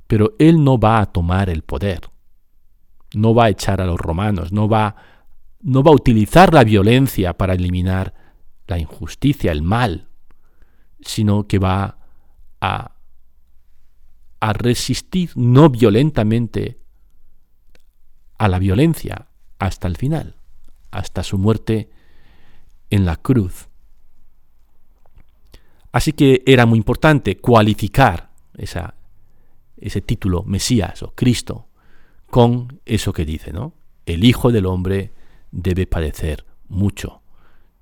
pero 0.07 0.33
Él 0.39 0.63
no 0.63 0.77
va 0.77 1.01
a 1.01 1.05
tomar 1.07 1.49
el 1.49 1.61
poder, 1.63 2.09
no 3.13 3.33
va 3.33 3.45
a 3.45 3.49
echar 3.49 3.81
a 3.81 3.85
los 3.85 3.99
romanos, 3.99 4.51
no 4.51 4.69
va, 4.69 4.95
no 5.61 5.83
va 5.83 5.91
a 5.91 5.95
utilizar 5.95 6.53
la 6.53 6.63
violencia 6.63 7.33
para 7.33 7.53
eliminar 7.53 8.13
la 8.67 8.79
injusticia, 8.79 9.51
el 9.51 9.61
mal, 9.61 10.07
sino 11.01 11.47
que 11.47 11.59
va 11.59 11.97
a, 12.61 12.95
a 14.39 14.53
resistir 14.53 15.31
no 15.35 15.69
violentamente 15.69 16.79
a 18.37 18.47
la 18.47 18.59
violencia 18.59 19.27
hasta 19.59 19.87
el 19.87 19.97
final, 19.97 20.35
hasta 20.91 21.23
su 21.23 21.37
muerte 21.37 21.89
en 22.89 23.05
la 23.05 23.17
cruz. 23.17 23.67
Así 25.91 26.13
que 26.13 26.43
era 26.45 26.65
muy 26.65 26.77
importante 26.77 27.37
cualificar 27.37 28.29
ese 28.57 30.01
título, 30.01 30.43
Mesías 30.43 31.01
o 31.03 31.13
Cristo, 31.15 31.67
con 32.29 32.81
eso 32.85 33.13
que 33.13 33.25
dice, 33.25 33.53
¿no? 33.53 33.73
El 34.05 34.23
Hijo 34.23 34.51
del 34.51 34.65
Hombre 34.65 35.11
debe 35.51 35.87
padecer 35.87 36.45
mucho, 36.67 37.21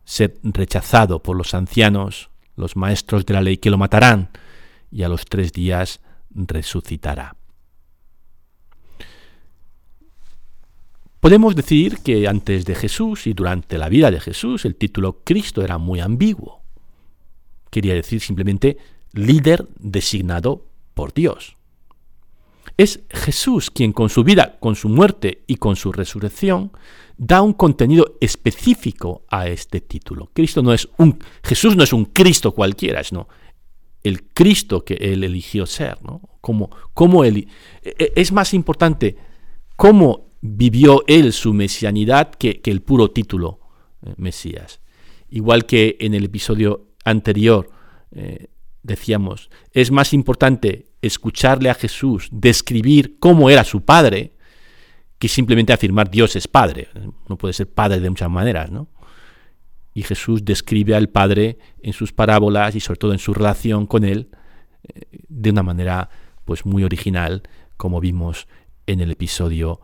ser 0.05 0.37
rechazado 0.43 1.23
por 1.23 1.35
los 1.35 1.53
ancianos, 1.53 2.29
los 2.55 2.75
maestros 2.75 3.25
de 3.25 3.33
la 3.33 3.41
ley 3.41 3.57
que 3.57 3.71
lo 3.71 3.77
matarán, 3.77 4.29
y 4.91 5.01
a 5.03 5.09
los 5.09 5.25
tres 5.25 5.51
días 5.51 5.99
resucitará. 6.29 7.35
Podemos 11.23 11.55
decir 11.55 11.99
que 11.99 12.27
antes 12.27 12.65
de 12.65 12.75
Jesús 12.75 13.27
y 13.27 13.33
durante 13.33 13.77
la 13.77 13.87
vida 13.87 14.11
de 14.11 14.19
Jesús 14.19 14.65
el 14.65 14.75
título 14.75 15.21
Cristo 15.23 15.63
era 15.63 15.77
muy 15.77 16.01
ambiguo. 16.01 16.63
Quería 17.69 17.93
decir 17.93 18.19
simplemente 18.19 18.75
líder 19.13 19.65
designado 19.79 20.65
por 20.93 21.13
Dios. 21.13 21.55
Es 22.75 23.03
Jesús 23.09 23.71
quien 23.71 23.93
con 23.93 24.09
su 24.09 24.25
vida, 24.25 24.57
con 24.59 24.75
su 24.75 24.89
muerte 24.89 25.45
y 25.47 25.55
con 25.55 25.77
su 25.77 25.93
resurrección 25.93 26.73
da 27.17 27.41
un 27.41 27.53
contenido 27.53 28.17
específico 28.19 29.23
a 29.29 29.47
este 29.47 29.79
título. 29.79 30.29
Cristo 30.33 30.61
no 30.61 30.73
es 30.73 30.89
un 30.97 31.19
Jesús 31.41 31.77
no 31.77 31.85
es 31.85 31.93
un 31.93 32.03
Cristo 32.03 32.51
cualquiera, 32.51 33.01
sino 33.01 33.29
el 34.03 34.23
Cristo 34.23 34.83
que 34.83 34.95
él 34.95 35.23
eligió 35.23 35.67
ser, 35.67 36.03
¿no? 36.03 36.19
Como, 36.41 36.69
como 36.93 37.23
él, 37.23 37.47
e, 37.81 37.95
e, 37.97 38.11
es 38.13 38.33
más 38.33 38.53
importante 38.53 39.15
cómo 39.77 40.32
vivió 40.45 41.03
él 41.07 41.31
su 41.31 41.53
mesianidad 41.53 42.31
que, 42.31 42.61
el 42.65 42.81
puro 42.81 43.11
título 43.11 43.61
eh, 44.05 44.13
Mesías. 44.17 44.81
Igual 45.29 45.65
que 45.65 45.95
en 46.01 46.13
el 46.13 46.25
episodio 46.25 46.89
anterior 47.05 47.69
eh, 48.11 48.47
decíamos, 48.83 49.49
es 49.71 49.89
más 49.89 50.13
importante 50.13 50.91
escucharle 51.01 51.69
a 51.69 51.73
Jesús 51.73 52.27
describir 52.29 53.17
cómo 53.19 53.49
era 53.49 53.63
su 53.63 53.85
padre 53.85 54.33
que 55.17 55.29
simplemente 55.29 55.71
afirmar 55.71 56.11
Dios 56.11 56.35
es 56.35 56.49
padre. 56.49 56.89
No 57.29 57.37
puede 57.37 57.53
ser 57.53 57.71
padre 57.71 58.01
de 58.01 58.09
muchas 58.09 58.29
maneras, 58.29 58.69
¿no? 58.69 58.89
Y 59.93 60.03
Jesús 60.03 60.43
describe 60.43 60.95
al 60.95 61.07
Padre 61.07 61.59
en 61.81 61.93
sus 61.93 62.11
parábolas 62.11 62.75
y 62.75 62.79
sobre 62.79 62.97
todo 62.97 63.13
en 63.13 63.19
su 63.19 63.33
relación 63.33 63.85
con 63.85 64.03
Él 64.03 64.29
eh, 64.83 65.03
de 65.29 65.51
una 65.51 65.61
manera 65.61 66.09
pues 66.45 66.65
muy 66.65 66.83
original, 66.83 67.43
como 67.77 68.01
vimos 68.01 68.47
en 68.87 68.99
el 68.99 69.11
episodio. 69.11 69.79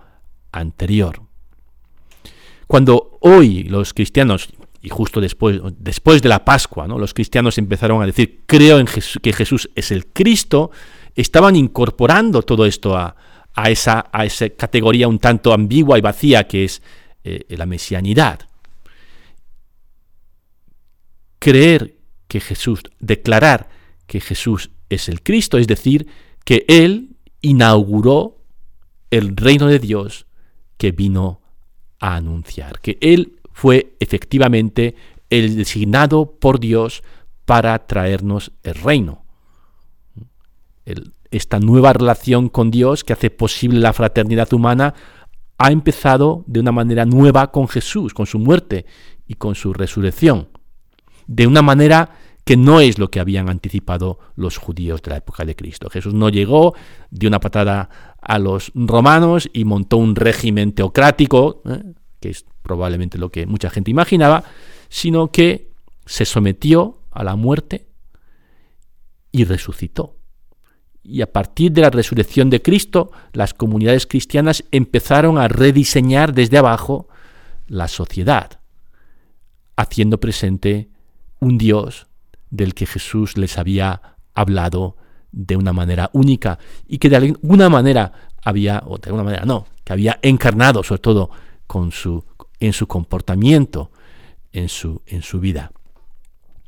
Cuando 2.67 3.17
hoy 3.21 3.63
los 3.63 3.93
cristianos, 3.93 4.49
y 4.81 4.89
justo 4.89 5.19
después, 5.19 5.59
después 5.77 6.21
de 6.21 6.29
la 6.29 6.45
Pascua, 6.45 6.87
los 6.87 7.13
cristianos 7.13 7.57
empezaron 7.57 8.01
a 8.01 8.05
decir, 8.05 8.41
creo 8.45 8.79
en 8.79 8.87
que 9.21 9.33
Jesús 9.33 9.69
es 9.75 9.91
el 9.91 10.07
Cristo, 10.07 10.71
estaban 11.15 11.55
incorporando 11.55 12.43
todo 12.43 12.65
esto 12.65 12.95
a, 12.95 13.15
esa, 13.65 14.05
a 14.11 14.25
esa 14.25 14.49
categoría 14.49 15.07
un 15.07 15.19
tanto 15.19 15.51
ambigua 15.51 15.97
y 15.97 16.01
vacía 16.01 16.47
que 16.47 16.65
es 16.65 16.81
eh, 17.23 17.45
la 17.49 17.65
mesianidad. 17.65 18.47
Creer 21.39 21.95
que 22.27 22.39
Jesús, 22.39 22.81
declarar 22.99 23.69
que 24.05 24.21
Jesús 24.21 24.69
es 24.89 25.09
el 25.09 25.23
Cristo, 25.23 25.57
es 25.57 25.67
decir, 25.67 26.07
que 26.45 26.65
Él 26.67 27.15
inauguró 27.41 28.37
el 29.09 29.35
reino 29.35 29.67
de 29.67 29.79
Dios 29.79 30.27
que 30.79 30.93
vino 30.93 31.41
a 31.99 32.15
anunciar, 32.15 32.79
que 32.79 32.97
Él 33.01 33.39
fue 33.51 33.97
efectivamente 33.99 34.95
el 35.29 35.57
designado 35.57 36.31
por 36.39 36.59
Dios 36.59 37.03
para 37.45 37.77
traernos 37.85 38.53
el 38.63 38.75
reino. 38.75 39.25
esta 41.31 41.59
nueva 41.59 41.93
relación 41.93 42.49
con 42.49 42.71
Dios 42.71 43.03
que 43.03 43.13
hace 43.13 43.29
posible 43.29 43.79
la 43.79 43.93
fraternidad 43.93 44.51
humana 44.51 44.95
ha 45.59 45.71
empezado 45.71 46.43
de 46.47 46.59
una 46.61 46.71
manera 46.71 47.05
nueva 47.05 47.51
con 47.51 47.67
Jesús, 47.67 48.13
con 48.15 48.25
su 48.25 48.39
muerte 48.39 48.85
y 49.27 49.35
con 49.35 49.53
su 49.53 49.73
resurrección, 49.73 50.47
de 51.27 51.45
una 51.45 51.61
manera 51.61 52.15
que 52.49 52.57
no 52.57 52.79
es 52.79 52.97
lo 52.97 53.11
que 53.11 53.19
habían 53.19 53.47
anticipado 53.47 54.17
los 54.35 54.57
judíos 54.57 55.03
de 55.03 55.11
la 55.11 55.17
época 55.17 55.45
de 55.45 55.55
Cristo. 55.55 55.87
Jesús 55.87 56.15
no 56.15 56.29
llegó, 56.29 56.73
dio 57.11 57.29
una 57.29 57.39
patada 57.39 58.15
a 58.19 58.39
los 58.39 58.71
romanos 58.73 59.47
y 59.53 59.65
montó 59.65 59.97
un 59.97 60.15
régimen 60.15 60.71
teocrático, 60.71 61.61
¿eh? 61.65 61.93
que 62.19 62.29
es 62.29 62.47
probablemente 62.63 63.19
lo 63.19 63.29
que 63.29 63.45
mucha 63.45 63.69
gente 63.69 63.91
imaginaba, 63.91 64.43
sino 64.89 65.31
que 65.31 65.69
se 66.07 66.25
sometió 66.25 67.03
a 67.11 67.23
la 67.23 67.35
muerte 67.35 67.85
y 69.31 69.43
resucitó. 69.43 70.15
Y 71.03 71.21
a 71.21 71.31
partir 71.31 71.71
de 71.71 71.81
la 71.81 71.91
resurrección 71.91 72.49
de 72.49 72.63
Cristo, 72.63 73.11
las 73.31 73.53
comunidades 73.53 74.07
cristianas 74.07 74.63
empezaron 74.71 75.37
a 75.37 75.47
rediseñar 75.47 76.33
desde 76.33 76.57
abajo 76.57 77.09
la 77.67 77.87
sociedad, 77.87 78.59
haciendo 79.75 80.19
presente 80.19 80.89
un 81.39 81.59
Dios 81.59 82.08
del 82.49 82.73
que 82.73 82.85
Jesús 82.85 83.37
les 83.37 83.57
había 83.57 84.15
hablado 84.33 84.97
de 85.31 85.55
una 85.55 85.73
manera 85.73 86.09
única 86.13 86.59
y 86.87 86.97
que 86.97 87.09
de 87.09 87.17
alguna 87.17 87.69
manera 87.69 88.11
había, 88.43 88.83
o 88.85 88.97
de 88.97 89.07
alguna 89.07 89.23
manera 89.23 89.45
no, 89.45 89.67
que 89.83 89.93
había 89.93 90.19
encarnado 90.21 90.83
sobre 90.83 91.01
todo 91.01 91.29
con 91.67 91.91
su, 91.91 92.25
en 92.59 92.73
su 92.73 92.87
comportamiento, 92.87 93.91
en 94.51 94.69
su, 94.69 95.01
en 95.05 95.21
su 95.21 95.39
vida. 95.39 95.71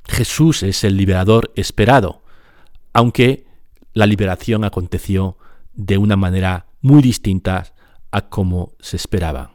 Jesús 0.07 0.63
es 0.63 0.83
el 0.83 0.97
liberador 0.97 1.51
esperado, 1.55 2.21
aunque 2.93 3.45
la 3.93 4.05
liberación 4.05 4.63
aconteció 4.63 5.37
de 5.73 5.97
una 5.97 6.15
manera 6.15 6.67
muy 6.81 7.01
distinta 7.01 7.73
a 8.11 8.29
como 8.29 8.73
se 8.79 8.97
esperaba. 8.97 9.53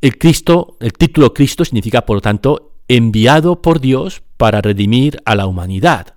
El 0.00 0.18
Cristo, 0.18 0.76
el 0.80 0.92
título 0.92 1.32
Cristo 1.32 1.64
significa, 1.64 2.04
por 2.04 2.16
lo 2.16 2.20
tanto, 2.20 2.75
enviado 2.88 3.62
por 3.62 3.80
Dios 3.80 4.22
para 4.36 4.60
redimir 4.60 5.20
a 5.24 5.34
la 5.34 5.46
humanidad. 5.46 6.14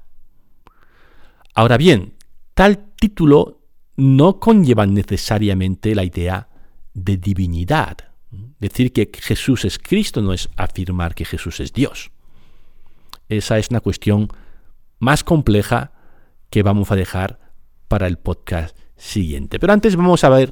Ahora 1.54 1.78
bien, 1.78 2.14
tal 2.54 2.78
título 2.96 3.62
no 3.96 4.40
conllevan 4.40 4.94
necesariamente 4.94 5.96
la 5.96 6.04
idea 6.04 6.50
de 6.94 7.18
divinidad. 7.18 7.98
Decir 8.60 8.94
que 8.94 9.10
Jesús 9.14 9.66
es 9.66 9.80
Cristo 9.80 10.22
no 10.22 10.34
es 10.34 10.50
afirmar 10.56 11.16
que 11.16 11.26
Jesús 11.26 11.60
es 11.60 11.74
Dios. 11.74 12.12
Esa 13.28 13.58
es 13.58 13.70
una 13.70 13.80
cuestión 13.80 14.30
más 15.00 15.24
compleja 15.24 15.92
que 16.50 16.64
vamos 16.64 16.92
a 16.92 16.96
dejar 16.96 17.40
para 17.88 18.08
el 18.08 18.18
podcast 18.18 18.78
siguiente. 18.96 19.60
Pero 19.60 19.74
antes 19.74 19.96
vamos 19.96 20.24
a 20.24 20.30
ver, 20.30 20.52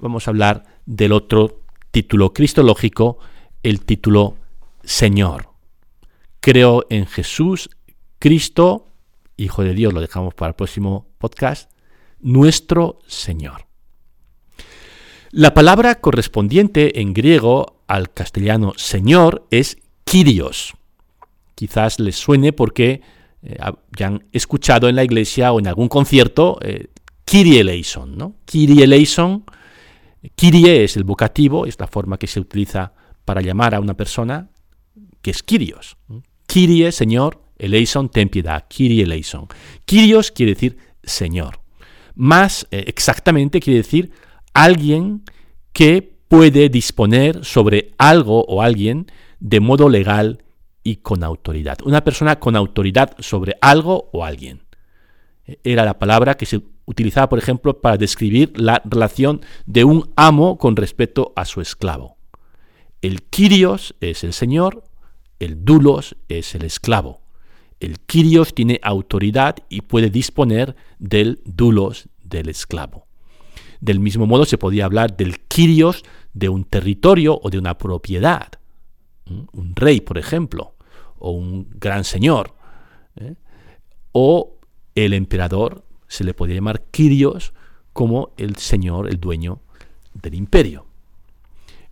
vamos 0.00 0.26
a 0.26 0.30
hablar 0.30 0.64
del 0.86 1.12
otro 1.12 1.62
título 1.90 2.32
cristológico, 2.32 3.18
el 3.62 3.80
título 3.80 4.36
Señor. 4.82 5.50
Creo 6.40 6.84
en 6.90 7.06
Jesús, 7.06 7.70
Cristo, 8.18 8.86
Hijo 9.36 9.62
de 9.62 9.74
Dios, 9.74 9.92
lo 9.92 10.00
dejamos 10.00 10.34
para 10.34 10.50
el 10.50 10.54
próximo 10.56 11.06
podcast, 11.18 11.70
nuestro 12.20 12.98
Señor. 13.06 13.66
La 15.30 15.54
palabra 15.54 16.00
correspondiente 16.00 17.00
en 17.00 17.14
griego 17.14 17.82
al 17.86 18.12
castellano 18.12 18.72
Señor 18.76 19.46
es 19.50 19.78
Kyrios. 20.04 20.74
Quizás 21.54 22.00
les 22.00 22.16
suene 22.16 22.52
porque 22.52 23.02
eh, 23.42 23.58
ya 23.96 24.06
han 24.06 24.24
escuchado 24.32 24.88
en 24.88 24.96
la 24.96 25.04
iglesia 25.04 25.52
o 25.52 25.58
en 25.58 25.68
algún 25.68 25.88
concierto 25.88 26.58
eh, 26.62 26.88
Kyrie 27.24 27.60
eleison. 27.60 28.16
¿no? 28.16 28.36
Kyrie 28.44 28.84
eleison, 28.84 29.44
Kyrie 30.34 30.84
es 30.84 30.96
el 30.96 31.04
vocativo, 31.04 31.66
es 31.66 31.78
la 31.78 31.86
forma 31.86 32.18
que 32.18 32.26
se 32.26 32.40
utiliza 32.40 32.92
para 33.24 33.42
llamar 33.42 33.74
a 33.74 33.80
una 33.80 33.94
persona, 33.94 34.48
que 35.22 35.30
es 35.30 35.42
Kyrios. 35.42 35.96
Kyrie, 36.46 36.92
Señor, 36.92 37.42
eleison, 37.58 38.08
ten 38.08 38.28
piedad, 38.28 38.66
Kyrie 38.68 39.02
eleison. 39.02 39.46
Kyrios 39.84 40.30
quiere 40.30 40.54
decir 40.54 40.78
Señor. 41.02 41.60
Más 42.14 42.66
eh, 42.70 42.84
exactamente 42.86 43.60
quiere 43.60 43.78
decir 43.78 44.12
alguien 44.54 45.22
que 45.72 46.18
puede 46.28 46.68
disponer 46.68 47.44
sobre 47.44 47.92
algo 47.98 48.44
o 48.44 48.62
alguien 48.62 49.06
de 49.40 49.60
modo 49.60 49.88
legal 49.88 50.42
y 50.82 50.96
con 50.96 51.22
autoridad. 51.24 51.78
Una 51.84 52.04
persona 52.04 52.38
con 52.38 52.56
autoridad 52.56 53.14
sobre 53.18 53.56
algo 53.60 54.10
o 54.12 54.24
alguien. 54.24 54.62
Era 55.64 55.84
la 55.84 55.98
palabra 55.98 56.36
que 56.36 56.46
se 56.46 56.60
utilizaba, 56.84 57.28
por 57.28 57.38
ejemplo, 57.38 57.80
para 57.80 57.96
describir 57.96 58.52
la 58.58 58.82
relación 58.84 59.40
de 59.66 59.84
un 59.84 60.10
amo 60.16 60.58
con 60.58 60.76
respecto 60.76 61.32
a 61.36 61.44
su 61.44 61.60
esclavo. 61.60 62.16
El 63.00 63.22
Kyrios 63.22 63.94
es 64.00 64.24
el 64.24 64.32
señor, 64.32 64.84
el 65.38 65.64
Dulos 65.64 66.16
es 66.28 66.54
el 66.54 66.64
esclavo. 66.64 67.20
El 67.80 68.00
Kyrios 68.00 68.54
tiene 68.54 68.80
autoridad 68.82 69.56
y 69.68 69.82
puede 69.82 70.10
disponer 70.10 70.74
del 70.98 71.40
Dulos 71.44 72.08
del 72.24 72.48
esclavo. 72.48 73.06
Del 73.80 74.00
mismo 74.00 74.26
modo 74.26 74.44
se 74.44 74.58
podía 74.58 74.84
hablar 74.84 75.16
del 75.16 75.38
Kyrios 75.40 76.02
de 76.32 76.48
un 76.48 76.64
territorio 76.64 77.38
o 77.40 77.50
de 77.50 77.58
una 77.58 77.78
propiedad. 77.78 78.48
Un 79.26 79.76
rey, 79.76 80.00
por 80.00 80.18
ejemplo, 80.18 80.74
o 81.18 81.30
un 81.30 81.68
gran 81.70 82.02
señor. 82.04 82.54
¿eh? 83.16 83.34
O 84.12 84.58
el 84.94 85.12
emperador 85.12 85.84
se 86.08 86.24
le 86.24 86.34
podía 86.34 86.56
llamar 86.56 86.82
Kyrios 86.90 87.52
como 87.92 88.32
el 88.36 88.56
señor, 88.56 89.08
el 89.08 89.20
dueño 89.20 89.60
del 90.14 90.34
imperio. 90.34 90.87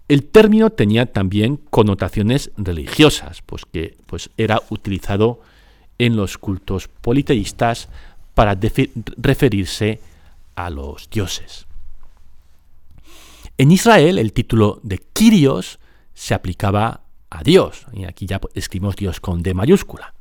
El 0.08 0.24
término 0.24 0.70
tenía 0.70 1.06
también 1.06 1.56
connotaciones 1.56 2.52
religiosas, 2.56 3.42
pues 3.42 3.64
que 3.64 3.96
pues 4.06 4.30
era 4.36 4.62
utilizado 4.70 5.40
en 5.98 6.14
los 6.14 6.38
cultos 6.38 6.88
politeístas 6.88 7.88
para 8.34 8.56
referirse 9.16 10.00
a 10.54 10.70
los 10.70 11.10
dioses. 11.10 11.66
En 13.58 13.72
Israel 13.72 14.18
el 14.18 14.32
título 14.32 14.80
de 14.82 14.98
Kyrios 14.98 15.80
se 16.14 16.34
aplicaba 16.34 17.00
a 17.30 17.42
Dios, 17.42 17.86
y 17.92 18.04
aquí 18.04 18.26
ya 18.26 18.40
escribimos 18.54 18.96
Dios 18.96 19.20
con 19.20 19.42
D 19.42 19.54
mayúscula. 19.54 20.14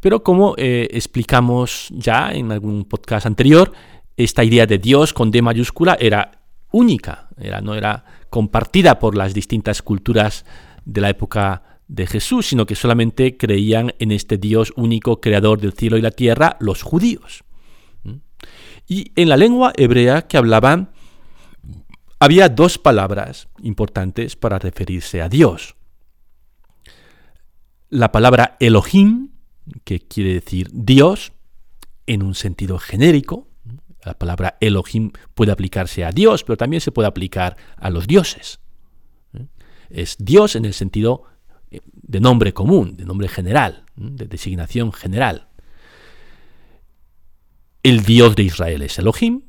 Pero 0.00 0.22
como 0.22 0.54
eh, 0.58 0.88
explicamos 0.90 1.88
ya 1.90 2.30
en 2.32 2.52
algún 2.52 2.84
podcast 2.84 3.24
anterior, 3.24 3.72
esta 4.16 4.44
idea 4.44 4.66
de 4.66 4.78
Dios 4.78 5.14
con 5.14 5.30
D 5.30 5.40
mayúscula 5.40 5.96
era 5.98 6.42
única, 6.72 7.28
era, 7.38 7.60
no 7.60 7.74
era 7.74 8.04
compartida 8.34 8.98
por 8.98 9.16
las 9.16 9.32
distintas 9.32 9.80
culturas 9.80 10.44
de 10.84 11.00
la 11.00 11.08
época 11.08 11.78
de 11.86 12.04
Jesús, 12.04 12.48
sino 12.48 12.66
que 12.66 12.74
solamente 12.74 13.36
creían 13.36 13.94
en 14.00 14.10
este 14.10 14.38
Dios 14.38 14.72
único, 14.74 15.20
creador 15.20 15.60
del 15.60 15.72
cielo 15.72 15.98
y 15.98 16.02
la 16.02 16.10
tierra, 16.10 16.56
los 16.58 16.82
judíos. 16.82 17.44
Y 18.88 19.12
en 19.14 19.28
la 19.28 19.36
lengua 19.36 19.72
hebrea 19.76 20.22
que 20.22 20.36
hablaban 20.36 20.90
había 22.18 22.48
dos 22.48 22.76
palabras 22.76 23.46
importantes 23.62 24.34
para 24.34 24.58
referirse 24.58 25.22
a 25.22 25.28
Dios. 25.28 25.76
La 27.88 28.10
palabra 28.10 28.56
Elohim, 28.58 29.28
que 29.84 30.00
quiere 30.00 30.34
decir 30.34 30.70
Dios, 30.72 31.30
en 32.08 32.24
un 32.24 32.34
sentido 32.34 32.80
genérico. 32.80 33.46
La 34.04 34.14
palabra 34.14 34.58
Elohim 34.60 35.12
puede 35.34 35.52
aplicarse 35.52 36.04
a 36.04 36.10
Dios, 36.10 36.44
pero 36.44 36.56
también 36.56 36.80
se 36.80 36.92
puede 36.92 37.08
aplicar 37.08 37.56
a 37.76 37.90
los 37.90 38.06
dioses. 38.06 38.60
Es 39.88 40.16
Dios 40.18 40.56
en 40.56 40.64
el 40.64 40.74
sentido 40.74 41.24
eh, 41.70 41.80
de 41.84 42.20
nombre 42.20 42.52
común, 42.52 42.96
de 42.96 43.04
nombre 43.04 43.28
general, 43.28 43.84
de 43.96 44.26
designación 44.26 44.92
general. 44.92 45.48
El 47.82 48.02
Dios 48.02 48.34
de 48.34 48.44
Israel 48.44 48.82
es 48.82 48.98
Elohim, 48.98 49.42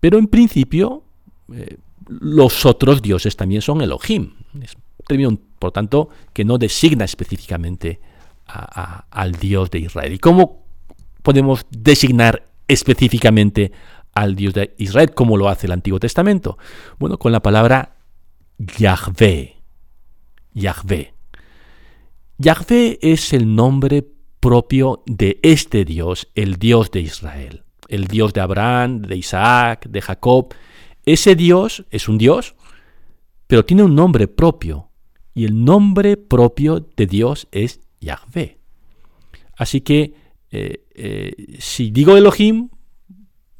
pero 0.00 0.18
en 0.18 0.28
principio 0.28 1.04
eh, 1.52 1.78
los 2.08 2.66
otros 2.66 3.02
dioses 3.02 3.36
también 3.36 3.62
son 3.62 3.80
Elohim. 3.80 4.34
Es 4.60 4.74
un 4.74 5.04
término, 5.06 5.38
por 5.58 5.72
tanto, 5.72 6.08
que 6.32 6.44
no 6.44 6.58
designa 6.58 7.04
específicamente 7.04 8.00
al 8.46 9.32
Dios 9.32 9.70
de 9.70 9.78
Israel. 9.78 10.12
¿Y 10.12 10.18
cómo 10.18 10.64
podemos 11.22 11.66
designar 11.70 12.44
específicamente 12.68 13.72
al 14.14 14.36
Dios 14.36 14.54
de 14.54 14.74
Israel, 14.78 15.12
como 15.14 15.36
lo 15.36 15.48
hace 15.48 15.66
el 15.66 15.72
Antiguo 15.72 15.98
Testamento? 15.98 16.58
Bueno, 16.98 17.18
con 17.18 17.32
la 17.32 17.40
palabra 17.40 17.96
Yahvé. 18.58 19.56
Yahvé. 20.52 21.14
Yahvé 22.38 22.98
es 23.02 23.32
el 23.32 23.54
nombre 23.54 24.06
propio 24.40 25.02
de 25.06 25.40
este 25.42 25.84
Dios, 25.84 26.28
el 26.34 26.56
Dios 26.56 26.90
de 26.90 27.00
Israel, 27.00 27.64
el 27.88 28.06
Dios 28.06 28.32
de 28.32 28.40
Abraham, 28.40 29.02
de 29.02 29.16
Isaac, 29.16 29.86
de 29.88 30.02
Jacob, 30.02 30.54
ese 31.06 31.34
Dios 31.36 31.84
es 31.90 32.08
un 32.08 32.18
Dios, 32.18 32.54
pero 33.46 33.64
tiene 33.64 33.82
un 33.82 33.94
nombre 33.94 34.26
propio. 34.28 34.90
Y 35.34 35.44
el 35.44 35.64
nombre 35.64 36.16
propio 36.16 36.80
de 36.96 37.06
Dios 37.06 37.48
es 37.50 37.80
Yahvé. 38.00 38.58
Así 39.56 39.80
que 39.80 40.14
eh, 40.50 40.83
eh, 40.94 41.56
si 41.58 41.90
digo 41.90 42.16
Elohim, 42.16 42.68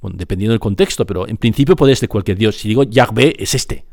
dependiendo 0.03 0.53
del 0.53 0.61
contexto, 0.61 1.07
pero 1.07 1.27
en 1.27 1.37
principio 1.37 1.77
puede 1.77 1.97
ser 1.97 2.09
cualquier 2.09 2.37
Dios. 2.37 2.57
Si 2.57 2.68
digo 2.68 2.85
Yahvé, 2.85 3.35
es 3.38 3.55
este. 3.55 3.87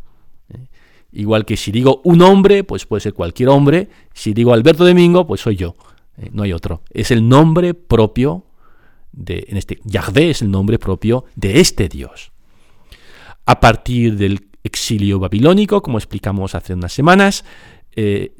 ¿eh? 0.50 0.68
Igual 1.14 1.46
que 1.46 1.58
si 1.58 1.72
digo 1.72 2.02
un 2.04 2.22
hombre, 2.22 2.64
pues 2.64 2.86
puede 2.86 3.02
ser 3.02 3.14
cualquier 3.14 3.50
hombre. 3.50 3.90
Si 4.14 4.34
digo 4.34 4.54
Alberto 4.54 4.86
Domingo, 4.86 5.26
pues 5.26 5.42
soy 5.42 5.56
yo. 5.56 5.76
no 6.32 6.44
hay 6.44 6.54
otro. 6.54 6.84
Es 6.92 7.12
el 7.12 7.28
nombre 7.28 7.74
propio 7.74 8.46
de, 9.12 9.46
en 9.48 9.58
este, 9.58 9.80
Yahvé 9.84 10.30
es 10.30 10.42
el 10.42 10.52
nombre 10.52 10.80
propio 10.80 11.26
de 11.36 11.60
este 11.60 11.90
Dios. 11.90 12.32
A 13.46 13.60
partir 13.60 14.18
del 14.18 14.48
exilio 14.64 15.20
babilónico, 15.20 15.82
como 15.82 15.98
explicamos 15.98 16.56
hace 16.56 16.74
unas 16.74 16.94
semanas, 16.94 17.44
eh, 17.96 18.36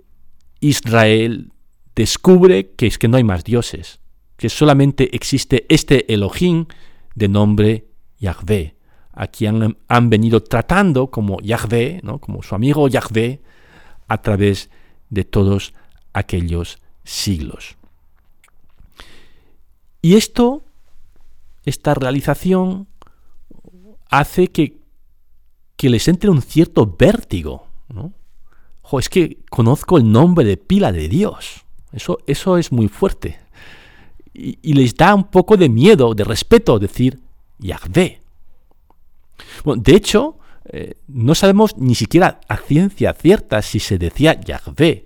Israel 0.60 1.52
descubre 1.96 2.72
que 2.72 2.88
es 2.88 2.98
que 2.98 3.08
no 3.08 3.18
hay 3.18 3.24
más 3.24 3.44
dioses, 3.44 4.00
que 4.42 4.50
solamente 4.50 5.16
existe 5.16 5.68
este 5.70 6.12
Elohim 6.12 6.66
de 7.14 7.28
nombre 7.28 7.86
Yahvé, 8.18 8.76
a 9.14 9.28
quien 9.28 9.78
han, 9.88 10.10
venido 10.10 10.42
tratando 10.42 11.12
como 11.12 11.40
Yahvé, 11.42 12.00
¿no? 12.02 12.18
como 12.18 12.42
su 12.42 12.56
amigo 12.56 12.88
Yahvé, 12.88 13.44
a 14.08 14.20
través 14.24 14.72
de 15.12 15.26
todos 15.26 15.76
aquellos 16.12 16.80
siglos. 17.04 17.78
Y 20.02 20.16
esto, 20.16 20.64
esta 21.64 21.94
realización, 21.94 22.88
hace 24.10 24.48
que 24.48 24.82
que 25.76 25.90
les 25.92 26.08
entre 26.08 26.32
un 26.32 26.42
cierto 26.42 26.96
vértigo. 26.98 27.68
¿no? 27.90 28.14
es 29.00 29.08
que 29.08 29.38
conozco 29.52 30.00
el 30.00 30.12
nombre 30.12 30.46
de 30.46 30.58
pila 30.58 30.92
de 30.92 31.08
Dios. 31.10 31.64
Eso, 31.92 32.18
eso 32.26 32.58
es 32.58 32.72
muy 32.72 32.88
fuerte. 32.88 33.40
Y, 34.44 34.74
les 34.74 34.96
da 34.96 35.14
un 35.14 35.26
poco 35.26 35.56
de 35.56 35.70
miedo, 35.70 36.16
de 36.16 36.24
respeto 36.24 36.80
decir 36.80 37.20
Yahvé. 37.60 38.22
Bueno, 39.64 39.84
de 39.84 39.96
hecho, 39.96 40.40
eh, 40.66 40.96
no 41.08 41.36
sabemos 41.36 41.78
ni 41.78 41.94
siquiera 41.94 42.40
a 42.48 42.58
ciencia 42.58 43.14
cierta 43.14 43.62
si 43.62 43.80
se 43.80 44.00
decía 44.00 44.40
Yahvé, 44.40 45.06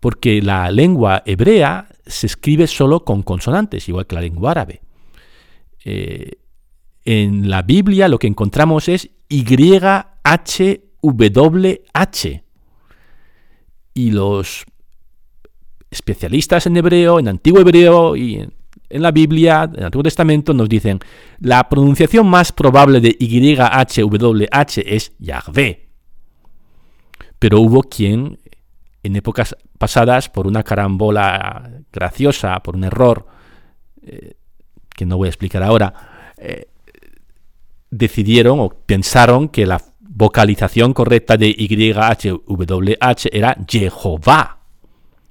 porque 0.00 0.42
la 0.42 0.68
lengua 0.72 1.22
hebrea 1.26 1.88
se 2.06 2.26
escribe 2.26 2.66
solo 2.66 3.04
con 3.04 3.22
consonantes, 3.22 3.88
igual 3.88 4.06
que 4.06 4.16
la 4.16 4.22
lengua 4.22 4.50
árabe. 4.50 4.80
Eh, 5.84 6.32
en 7.04 7.48
la 7.50 7.62
Biblia 7.62 8.08
lo 8.08 8.18
que 8.18 8.26
encontramos 8.26 8.88
es 8.88 9.10
YHWH. 9.28 10.02
Y 13.94 14.10
los 14.12 14.64
especialistas 15.90 16.66
en 16.66 16.76
hebreo, 16.76 17.18
en 17.18 17.28
antiguo 17.28 17.60
hebreo 17.60 18.16
y 18.16 18.36
en, 18.88 19.02
la 19.02 19.10
Biblia, 19.10 19.64
en 19.64 19.78
el 19.78 19.84
Antiguo 19.86 20.02
Testamento, 20.02 20.54
nos 20.54 20.68
dicen 20.68 21.00
la 21.40 21.68
pronunciación 21.68 22.26
más 22.28 22.52
probable 22.52 23.00
de 23.00 23.16
YHWH 23.18 24.80
es 24.86 25.12
Yahvé. 25.18 25.88
Pero 27.38 27.60
hubo 27.60 27.82
quien 27.82 28.38
en 29.02 29.16
épocas 29.16 29.56
pasadas, 29.78 30.28
por 30.28 30.46
una 30.46 30.62
carambola 30.62 31.70
graciosa, 31.92 32.60
por 32.60 32.76
un 32.76 32.84
error, 32.84 33.26
eh, 34.02 34.34
que 34.94 35.06
no 35.06 35.16
voy 35.16 35.26
a 35.26 35.30
explicar 35.30 35.62
ahora, 35.62 36.32
eh, 36.36 36.66
decidieron 37.90 38.60
o 38.60 38.68
pensaron 38.68 39.48
que 39.48 39.66
la 39.66 39.80
vocalización 40.00 40.92
correcta 40.92 41.36
de 41.36 41.50
YHWH 41.50 43.28
era 43.32 43.56
Jehová. 43.66 44.59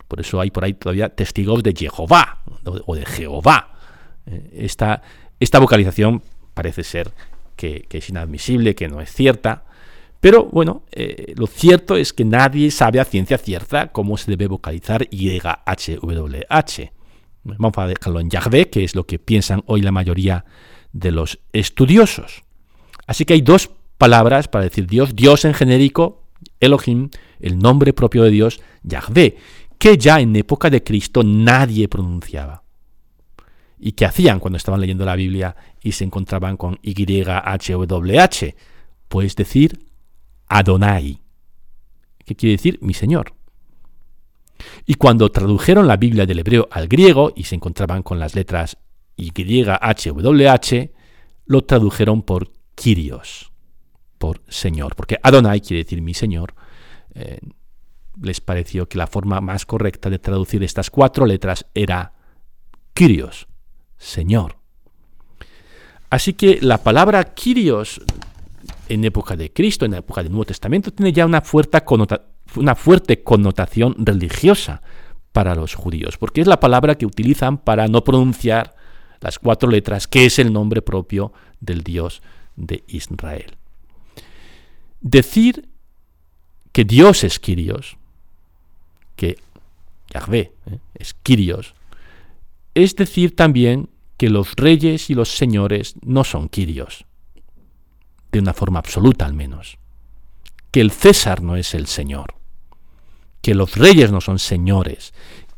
Por 0.10 0.19
eso 0.19 0.41
hay 0.41 0.50
por 0.50 0.65
ahí 0.65 0.74
todavía 0.74 1.08
testigos 1.08 1.63
de 1.63 1.74
Jehová 1.74 2.41
o 2.65 2.95
de 2.95 3.06
Jehová. 3.06 3.76
Eh, 4.26 4.65
esta, 4.65 5.02
vocalización 5.60 6.24
parece 6.56 6.84
ser 6.84 7.12
que, 7.56 7.86
es 7.89 8.10
inadmisible, 8.10 8.74
que 8.74 8.88
no 8.88 9.02
es 9.02 9.13
cierta. 9.13 9.65
Pero 10.19 10.45
bueno, 10.45 10.82
eh, 10.91 11.34
lo 11.38 11.45
cierto 11.45 11.95
es 11.95 12.12
que 12.12 12.26
nadie 12.26 12.72
sabe 12.72 13.00
a 13.00 13.06
ciencia 13.06 13.38
cierta 13.38 13.89
cómo 13.91 14.17
se 14.17 14.32
debe 14.32 14.48
vocalizar 14.48 15.08
YHWH. 15.12 16.91
Vamos 17.43 17.78
a 17.78 17.86
dejarlo 17.88 18.19
en 18.19 18.32
Yahvé, 18.32 18.69
que 18.72 18.84
es 18.84 18.95
lo 18.95 19.06
que 19.06 19.19
piensan 19.19 19.62
hoy 19.67 19.82
la 19.84 19.91
mayoría 19.91 20.43
de 20.91 21.12
los 21.12 21.39
estudiosos. 21.54 22.43
Así 23.06 23.26
que 23.26 23.34
hay 23.34 23.41
dos 23.41 23.69
palabras 24.00 24.48
para 24.48 24.63
decir 24.63 24.88
Dios, 24.88 25.15
Dios 25.15 25.45
en 25.45 25.54
genérico, 25.54 26.24
Elohim, 26.60 27.12
el 27.39 27.60
nombre 27.60 27.93
propio 27.93 28.24
de 28.24 28.32
Dios, 28.32 28.60
Yahvé, 28.84 29.38
que 29.80 29.98
ya 29.98 30.20
en 30.20 30.36
época 30.36 30.70
de 30.70 30.84
Cristo 30.84 31.24
nadie 31.24 31.88
pronunciaba. 31.88 32.63
¿Y 33.80 33.94
qué 33.94 34.06
hacían 34.06 34.39
cuando 34.39 34.58
estaban 34.58 34.82
leyendo 34.82 35.06
la 35.06 35.15
Biblia 35.15 35.56
y 35.82 35.94
se 35.94 36.04
encontraban 36.04 36.58
con 36.58 36.78
YHWH? 36.84 38.56
Pues 39.08 39.36
decir 39.36 39.80
Adonai, 40.48 41.22
¿Qué 42.26 42.36
quiere 42.36 42.58
decir 42.58 42.78
mi 42.82 42.94
Señor. 42.94 43.34
Y 44.86 44.96
cuando 44.96 45.32
tradujeron 45.32 45.88
la 45.88 45.98
Biblia 45.98 46.26
del 46.28 46.39
hebreo 46.39 46.68
al 46.70 46.88
griego 46.88 47.32
y 47.36 47.46
se 47.46 47.56
encontraban 47.56 48.04
con 48.04 48.20
las 48.20 48.36
letras 48.36 48.78
YHWH, 49.18 50.92
lo 51.46 51.63
tradujeron 51.63 52.22
por 52.22 52.52
Kyrios, 52.76 53.52
por 54.18 54.42
Señor, 54.48 54.96
porque 54.96 55.18
Adonai 55.24 55.62
quiere 55.62 55.84
decir 55.84 56.02
mi 56.02 56.13
Señor. 56.13 56.54
Eh, 57.15 57.39
les 58.21 58.41
pareció 58.41 58.88
que 58.88 58.97
la 58.97 59.08
forma 59.08 59.41
más 59.41 59.65
correcta 59.65 60.10
de 60.10 60.19
traducir 60.19 60.63
estas 60.63 60.89
cuatro 60.89 61.25
letras 61.25 61.65
era 61.73 62.13
Kyrios, 62.93 63.47
Señor. 63.97 64.58
Así 66.10 66.34
que 66.34 66.60
la 66.62 66.79
palabra 66.84 67.23
Kyrios 67.34 68.01
en 68.89 69.05
época 69.05 69.36
de 69.36 69.53
Cristo, 69.53 69.86
en 69.86 69.93
época 69.93 70.23
del 70.23 70.32
Nuevo 70.32 70.45
Testamento, 70.45 70.91
tiene 70.91 71.13
ya 71.13 71.25
una 71.25 71.41
fuerte, 71.41 71.82
una 72.55 72.75
fuerte 72.75 73.23
connotación 73.23 73.95
religiosa 73.99 74.82
para 75.32 75.55
los 75.55 75.75
judíos, 75.75 76.17
porque 76.17 76.41
es 76.41 76.47
la 76.47 76.60
palabra 76.60 76.95
que 76.95 77.05
utilizan 77.05 77.60
para 77.60 77.88
no 77.88 78.03
pronunciar 78.03 78.75
las 79.21 79.38
cuatro 79.38 79.69
letras, 79.69 80.08
que 80.08 80.25
es 80.25 80.39
el 80.39 80.51
nombre 80.51 80.82
propio 80.82 81.32
del 81.60 81.84
Dios 81.84 82.21
de 82.55 82.84
Israel. 82.88 83.55
Decir 85.01 85.69
que 86.71 86.84
Dios 86.84 87.23
es 87.23 87.39
Kyrios, 87.39 87.98
que 89.19 89.38
Yahvé 90.13 90.53
¿eh? 90.71 90.79
es 90.95 91.13
Kyrios, 91.13 91.73
es 92.73 92.95
decir 92.95 93.36
también 93.36 93.89
que 94.15 94.29
los 94.29 94.53
reyes 94.55 95.10
y 95.10 95.13
los 95.13 95.36
señores 95.36 95.95
no 96.01 96.23
son 96.23 96.47
Kyrios, 96.47 97.05
de 98.32 98.39
una 98.39 98.53
forma 98.53 98.79
absoluta 98.79 99.25
al 99.25 99.34
menos, 99.34 99.77
que 100.71 100.79
el 100.79 100.91
César 100.91 101.43
no 101.43 101.58
es 101.58 101.73
el 101.73 101.88
Señor, 101.88 102.36
que 103.41 103.53
los 103.55 103.75
reyes 103.75 104.10
no 104.10 104.21
son 104.21 104.39
señores, 104.39 105.13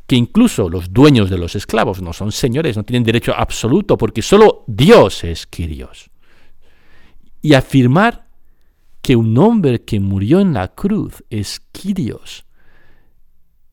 que 0.08 0.16
incluso 0.16 0.68
los 0.68 0.92
dueños 0.92 1.30
de 1.30 1.38
los 1.38 1.56
esclavos 1.56 2.02
no 2.02 2.14
son 2.14 2.32
señores, 2.32 2.76
no 2.76 2.84
tienen 2.84 3.04
derecho 3.04 3.36
absoluto, 3.38 3.96
porque 3.96 4.24
solo 4.24 4.64
Dios 4.66 5.24
es 5.24 5.46
Kyrios. 5.46 6.10
Y 7.44 7.54
afirmar 7.54 8.28
que 9.04 9.16
un 9.16 9.38
hombre 9.38 9.84
que 9.84 10.00
murió 10.00 10.40
en 10.40 10.54
la 10.54 10.70
cruz 10.70 11.24
es 11.30 11.60
Kyrios 11.72 12.46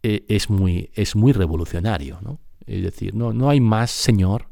eh, 0.02 0.24
es, 0.28 0.50
muy, 0.50 0.90
es 0.94 1.16
muy 1.16 1.32
revolucionario. 1.32 2.18
¿no? 2.22 2.38
Es 2.66 2.82
decir, 2.82 3.14
no, 3.14 3.32
no 3.32 3.50
hay 3.50 3.60
más 3.60 3.90
Señor 3.90 4.48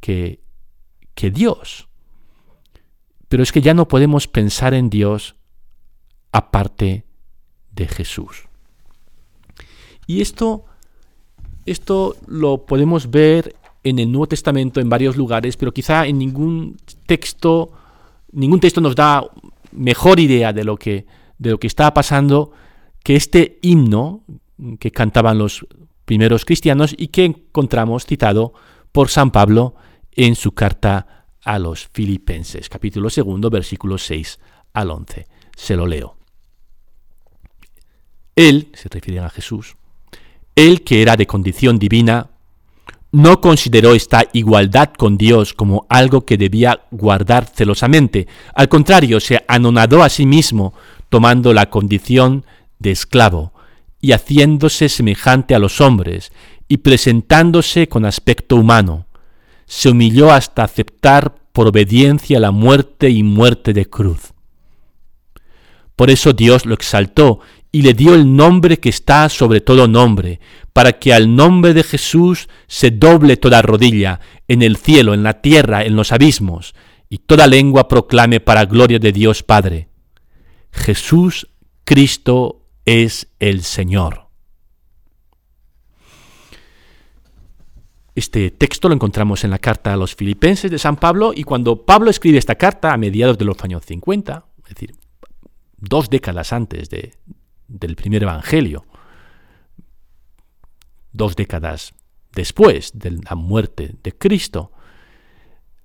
que, 0.00 0.40
que 1.14 1.30
Dios. 1.30 1.88
Pero 3.28 3.42
es 3.42 3.52
que 3.52 3.62
ya 3.62 3.74
no 3.74 3.88
podemos 3.88 4.26
pensar 4.26 4.74
en 4.74 4.90
Dios 4.90 5.36
aparte 6.32 7.04
de 7.72 7.86
Jesús. 7.86 8.48
Y 10.06 10.20
esto, 10.20 10.64
esto 11.66 12.16
lo 12.26 12.66
podemos 12.66 13.10
ver 13.10 13.54
en 13.84 13.98
el 13.98 14.10
Nuevo 14.10 14.26
Testamento 14.26 14.80
en 14.80 14.88
varios 14.88 15.16
lugares, 15.16 15.56
pero 15.56 15.72
quizá 15.72 16.06
en 16.06 16.18
ningún 16.18 16.76
texto 17.06 17.72
ningún 18.32 18.60
texto 18.60 18.80
nos 18.80 18.94
da 18.94 19.24
mejor 19.72 20.20
idea 20.20 20.52
de 20.52 20.64
lo 20.64 20.76
que, 20.76 21.06
de 21.38 21.50
lo 21.50 21.58
que 21.58 21.66
estaba 21.66 21.94
pasando 21.94 22.52
que 23.02 23.16
este 23.16 23.58
himno 23.62 24.22
que 24.78 24.90
cantaban 24.90 25.38
los 25.38 25.66
primeros 26.04 26.44
cristianos 26.44 26.94
y 26.96 27.08
que 27.08 27.24
encontramos 27.24 28.04
citado 28.04 28.52
por 28.92 29.08
San 29.08 29.30
Pablo 29.30 29.74
en 30.12 30.34
su 30.34 30.52
carta 30.52 31.26
a 31.44 31.58
los 31.58 31.88
filipenses, 31.92 32.68
capítulo 32.68 33.10
segundo, 33.10 33.48
versículos 33.48 34.04
6 34.04 34.38
al 34.74 34.90
11. 34.90 35.26
Se 35.56 35.76
lo 35.76 35.86
leo. 35.86 36.16
Él, 38.36 38.70
se 38.74 38.88
refiere 38.88 39.20
a 39.20 39.30
Jesús, 39.30 39.76
él 40.54 40.82
que 40.82 41.02
era 41.02 41.16
de 41.16 41.26
condición 41.26 41.78
divina, 41.78 42.30
no 43.12 43.40
consideró 43.40 43.94
esta 43.94 44.26
igualdad 44.32 44.92
con 44.96 45.18
Dios 45.18 45.52
como 45.52 45.86
algo 45.88 46.24
que 46.24 46.36
debía 46.36 46.82
guardar 46.90 47.46
celosamente. 47.46 48.28
Al 48.54 48.68
contrario, 48.68 49.18
se 49.20 49.44
anonadó 49.48 50.02
a 50.02 50.08
sí 50.08 50.26
mismo, 50.26 50.74
tomando 51.08 51.52
la 51.52 51.70
condición 51.70 52.44
de 52.80 52.90
esclavo, 52.90 53.52
y 54.00 54.12
haciéndose 54.12 54.88
semejante 54.88 55.54
a 55.54 55.60
los 55.60 55.80
hombres, 55.80 56.32
y 56.66 56.78
presentándose 56.78 57.88
con 57.88 58.04
aspecto 58.04 58.56
humano. 58.56 59.06
Se 59.66 59.90
humilló 59.90 60.32
hasta 60.32 60.64
aceptar 60.64 61.36
por 61.52 61.68
obediencia 61.68 62.40
la 62.40 62.50
muerte 62.50 63.10
y 63.10 63.22
muerte 63.22 63.72
de 63.72 63.86
cruz. 63.86 64.32
Por 65.94 66.10
eso 66.10 66.32
Dios 66.32 66.66
lo 66.66 66.74
exaltó 66.74 67.40
y 67.72 67.82
le 67.82 67.92
dio 67.92 68.14
el 68.14 68.34
nombre 68.34 68.78
que 68.78 68.88
está 68.88 69.28
sobre 69.28 69.60
todo 69.60 69.86
nombre, 69.86 70.40
para 70.72 70.98
que 70.98 71.12
al 71.12 71.36
nombre 71.36 71.74
de 71.74 71.82
Jesús 71.82 72.48
se 72.66 72.90
doble 72.90 73.36
toda 73.36 73.62
rodilla, 73.62 74.20
en 74.48 74.62
el 74.62 74.76
cielo, 74.76 75.14
en 75.14 75.22
la 75.22 75.40
tierra, 75.42 75.84
en 75.84 75.94
los 75.94 76.10
abismos, 76.10 76.74
y 77.08 77.18
toda 77.18 77.46
lengua 77.46 77.88
proclame 77.88 78.40
para 78.40 78.64
gloria 78.64 78.98
de 78.98 79.12
Dios 79.12 79.42
Padre. 79.42 79.88
Jesús 80.72 81.48
Cristo 81.84 82.59
es 82.90 83.28
el 83.38 83.62
Señor. 83.62 84.26
Este 88.16 88.50
texto 88.50 88.88
lo 88.88 88.96
encontramos 88.96 89.44
en 89.44 89.50
la 89.50 89.60
carta 89.60 89.92
a 89.92 89.96
los 89.96 90.16
filipenses 90.16 90.72
de 90.72 90.78
San 90.80 90.96
Pablo 90.96 91.32
y 91.32 91.44
cuando 91.44 91.86
Pablo 91.86 92.10
escribe 92.10 92.38
esta 92.38 92.56
carta 92.56 92.92
a 92.92 92.96
mediados 92.96 93.38
de 93.38 93.44
los 93.44 93.62
años 93.62 93.84
50, 93.86 94.44
es 94.64 94.74
decir, 94.74 94.94
dos 95.76 96.10
décadas 96.10 96.52
antes 96.52 96.90
de, 96.90 97.14
del 97.68 97.94
primer 97.94 98.24
Evangelio, 98.24 98.84
dos 101.12 101.36
décadas 101.36 101.94
después 102.32 102.98
de 102.98 103.12
la 103.12 103.36
muerte 103.36 103.94
de 104.02 104.18
Cristo, 104.18 104.72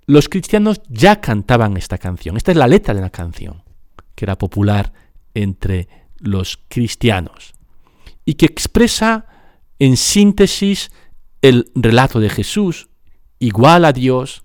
los 0.08 0.28
cristianos 0.28 0.82
ya 0.90 1.22
cantaban 1.22 1.78
esta 1.78 2.00
canción. 2.00 2.36
Esta 2.36 2.50
es 2.50 2.58
la 2.58 2.68
letra 2.68 2.96
de 2.96 3.02
la 3.02 3.12
canción, 3.12 3.62
que 4.16 4.26
era 4.26 4.40
popular 4.40 4.92
entre 5.36 6.05
los 6.20 6.60
cristianos, 6.68 7.54
y 8.26 8.36
que 8.36 8.46
expresa 8.46 9.26
en 9.80 9.98
síntesis 9.98 10.92
el 11.42 11.72
relato 11.76 12.20
de 12.20 12.30
Jesús, 12.30 12.90
igual 13.40 13.86
a 13.86 13.94
Dios, 13.94 14.44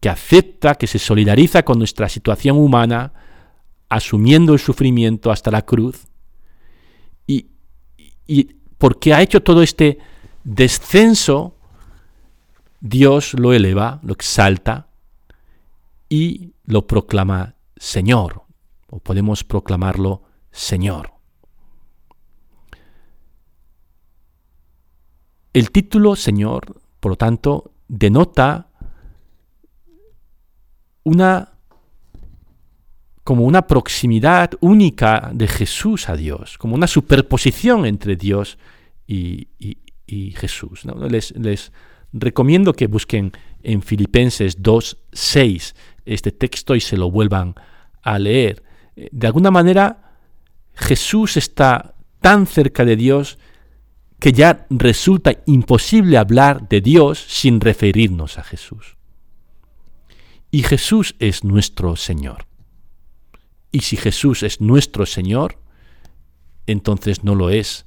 que 0.00 0.08
acepta, 0.08 0.74
que 0.74 0.86
se 0.86 0.98
solidariza 0.98 1.64
con 1.64 1.78
nuestra 1.78 2.08
situación 2.08 2.56
humana, 2.56 3.12
asumiendo 3.88 4.52
el 4.52 4.58
sufrimiento 4.58 5.30
hasta 5.30 5.50
la 5.50 5.62
cruz, 5.62 6.06
y 7.26 8.54
porque 8.76 9.14
ha 9.14 9.22
hecho 9.22 9.42
todo 9.42 9.62
este 9.62 9.98
descenso, 10.44 11.56
Dios 12.80 13.34
lo 13.34 13.52
eleva, 13.52 14.00
lo 14.02 14.12
exalta, 14.12 14.88
y 16.08 16.52
lo 16.64 16.86
proclama 16.86 17.54
Señor, 17.76 18.42
o 18.90 18.98
podemos 18.98 19.44
proclamarlo 19.44 20.22
Señor. 20.50 21.12
El 25.52 25.70
título 25.70 26.14
Señor, 26.14 26.80
por 27.00 27.12
lo 27.12 27.16
tanto, 27.16 27.72
denota 27.88 28.68
una 31.04 31.52
como 33.24 33.44
una 33.44 33.66
proximidad 33.66 34.52
única 34.60 35.30
de 35.34 35.48
Jesús 35.48 36.08
a 36.08 36.16
Dios, 36.16 36.56
como 36.56 36.74
una 36.74 36.86
superposición 36.86 37.84
entre 37.84 38.16
Dios 38.16 38.56
y, 39.06 39.48
Jesús. 40.06 40.86
Les, 41.10 41.72
recomiendo 42.14 42.72
que 42.72 42.86
busquen 42.86 43.32
en 43.62 43.82
Filipenses 43.82 44.62
2.6 44.62 45.74
este 46.06 46.32
texto 46.32 46.74
y 46.74 46.80
se 46.80 46.96
lo 46.96 47.10
vuelvan 47.10 47.54
a 48.00 48.18
leer. 48.18 48.62
De 48.96 49.26
alguna 49.26 49.50
manera, 49.50 50.07
Jesús 50.78 51.36
está 51.36 51.94
tan 52.20 52.46
cerca 52.46 52.84
de 52.84 52.96
Dios 52.96 53.38
que 54.20 54.32
ya 54.32 54.66
resulta 54.70 55.42
imposible 55.46 56.16
hablar 56.16 56.68
de 56.68 56.80
Dios 56.80 57.24
sin 57.28 57.60
referirnos 57.60 58.38
a 58.38 58.44
Jesús. 58.44 58.96
Y 60.50 60.62
Jesús 60.62 61.14
es 61.18 61.44
nuestro 61.44 61.96
Señor. 61.96 62.46
Y 63.70 63.80
si 63.80 63.96
Jesús 63.96 64.42
es 64.42 64.60
nuestro 64.60 65.04
Señor, 65.04 65.58
entonces 66.66 67.22
no 67.22 67.34
lo 67.34 67.50
es 67.50 67.86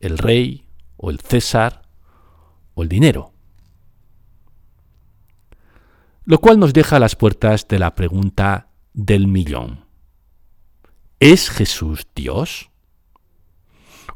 el 0.00 0.18
rey 0.18 0.66
o 0.96 1.10
el 1.10 1.20
César 1.20 1.82
o 2.74 2.82
el 2.82 2.88
dinero. 2.88 3.32
Lo 6.24 6.38
cual 6.38 6.58
nos 6.58 6.72
deja 6.72 6.96
a 6.96 7.00
las 7.00 7.14
puertas 7.14 7.68
de 7.68 7.78
la 7.78 7.94
pregunta 7.94 8.68
del 8.94 9.26
millón. 9.26 9.91
¿Es 11.22 11.50
Jesús 11.50 12.08
Dios? 12.16 12.68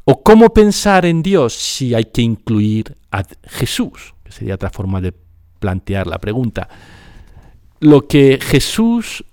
¿O 0.03 0.23
cómo 0.23 0.49
pensar 0.49 1.05
en 1.05 1.23
Dios 1.23 1.53
si 1.53 1.95
hay 1.95 2.03
que 2.03 2.21
incluir 2.21 2.97
a 3.11 3.23
Jesús? 3.43 4.13
Sería 4.27 4.55
otra 4.55 4.69
forma 4.69 4.99
de 4.99 5.13
plantear 5.57 6.05
la 6.05 6.19
pregunta. 6.19 6.67
Lo 7.79 8.09
que 8.09 8.39
Jesús 8.41 9.23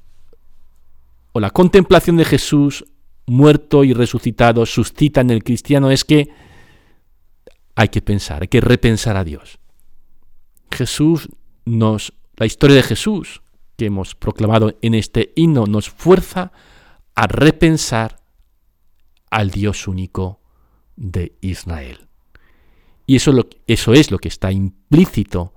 o 1.32 1.40
la 1.40 1.50
contemplación 1.50 2.16
de 2.16 2.24
Jesús 2.24 2.84
muerto 3.26 3.82
y 3.82 3.92
resucitado 3.92 4.66
suscita 4.66 5.22
en 5.22 5.30
el 5.30 5.42
cristiano 5.42 5.90
es 5.90 6.04
que 6.04 6.28
hay 7.74 7.88
que 7.88 8.02
pensar, 8.02 8.42
hay 8.42 8.48
que 8.48 8.60
repensar 8.60 9.16
a 9.16 9.24
Dios. 9.24 9.58
Jesús 10.70 11.28
nos, 11.64 12.12
la 12.36 12.46
historia 12.46 12.76
de 12.76 12.84
Jesús 12.84 13.42
que 13.76 13.86
hemos 13.86 14.14
proclamado 14.14 14.78
en 14.80 14.94
este 14.94 15.32
himno 15.34 15.66
nos 15.66 15.90
fuerza 15.90 16.42
a 16.42 16.73
repensar 17.16 18.20
al 19.30 19.50
Dios 19.50 19.88
único 19.88 20.40
de 20.96 21.36
Israel. 21.40 22.08
Y 23.06 23.16
eso, 23.16 23.32
eso 23.66 23.92
es 23.92 24.10
lo 24.10 24.18
que 24.18 24.28
está 24.28 24.50
implícito 24.52 25.54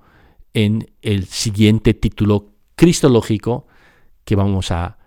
en 0.52 0.90
el 1.02 1.26
siguiente 1.26 1.94
título 1.94 2.52
cristológico 2.74 3.66
que 4.24 4.36
vamos 4.36 4.70
a 4.70 4.98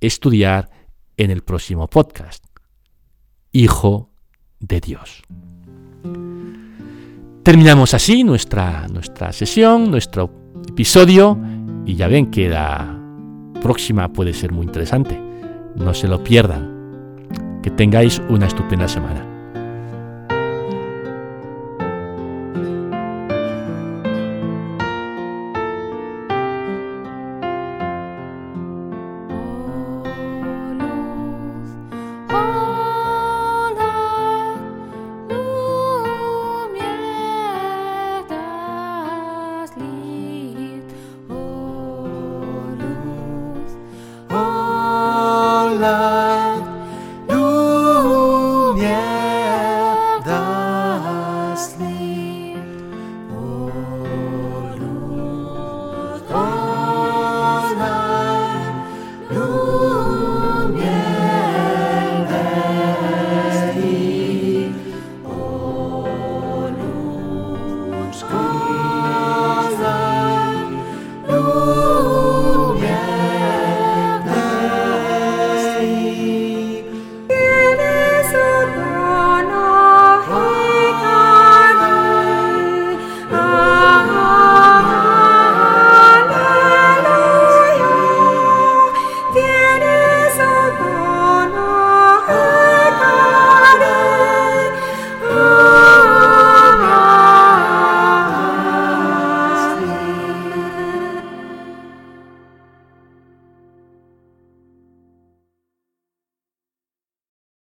estudiar 0.00 0.70
en 1.16 1.30
el 1.30 1.42
próximo 1.42 1.88
podcast. 1.88 2.44
Hijo 3.52 4.10
de 4.60 4.80
Dios. 4.80 5.22
Terminamos 7.42 7.94
así 7.94 8.22
nuestra, 8.22 8.86
nuestra 8.88 9.32
sesión, 9.32 9.90
nuestro 9.90 10.30
episodio, 10.68 11.38
y 11.84 11.96
ya 11.96 12.06
ven 12.06 12.30
que 12.30 12.48
la 12.48 12.96
próxima 13.60 14.12
puede 14.12 14.32
ser 14.32 14.52
muy 14.52 14.66
interesante. 14.66 15.29
No 15.74 15.94
se 15.94 16.08
lo 16.08 16.22
pierdan. 16.22 17.60
Que 17.62 17.70
tengáis 17.70 18.20
una 18.28 18.46
estupenda 18.46 18.88
semana. 18.88 19.29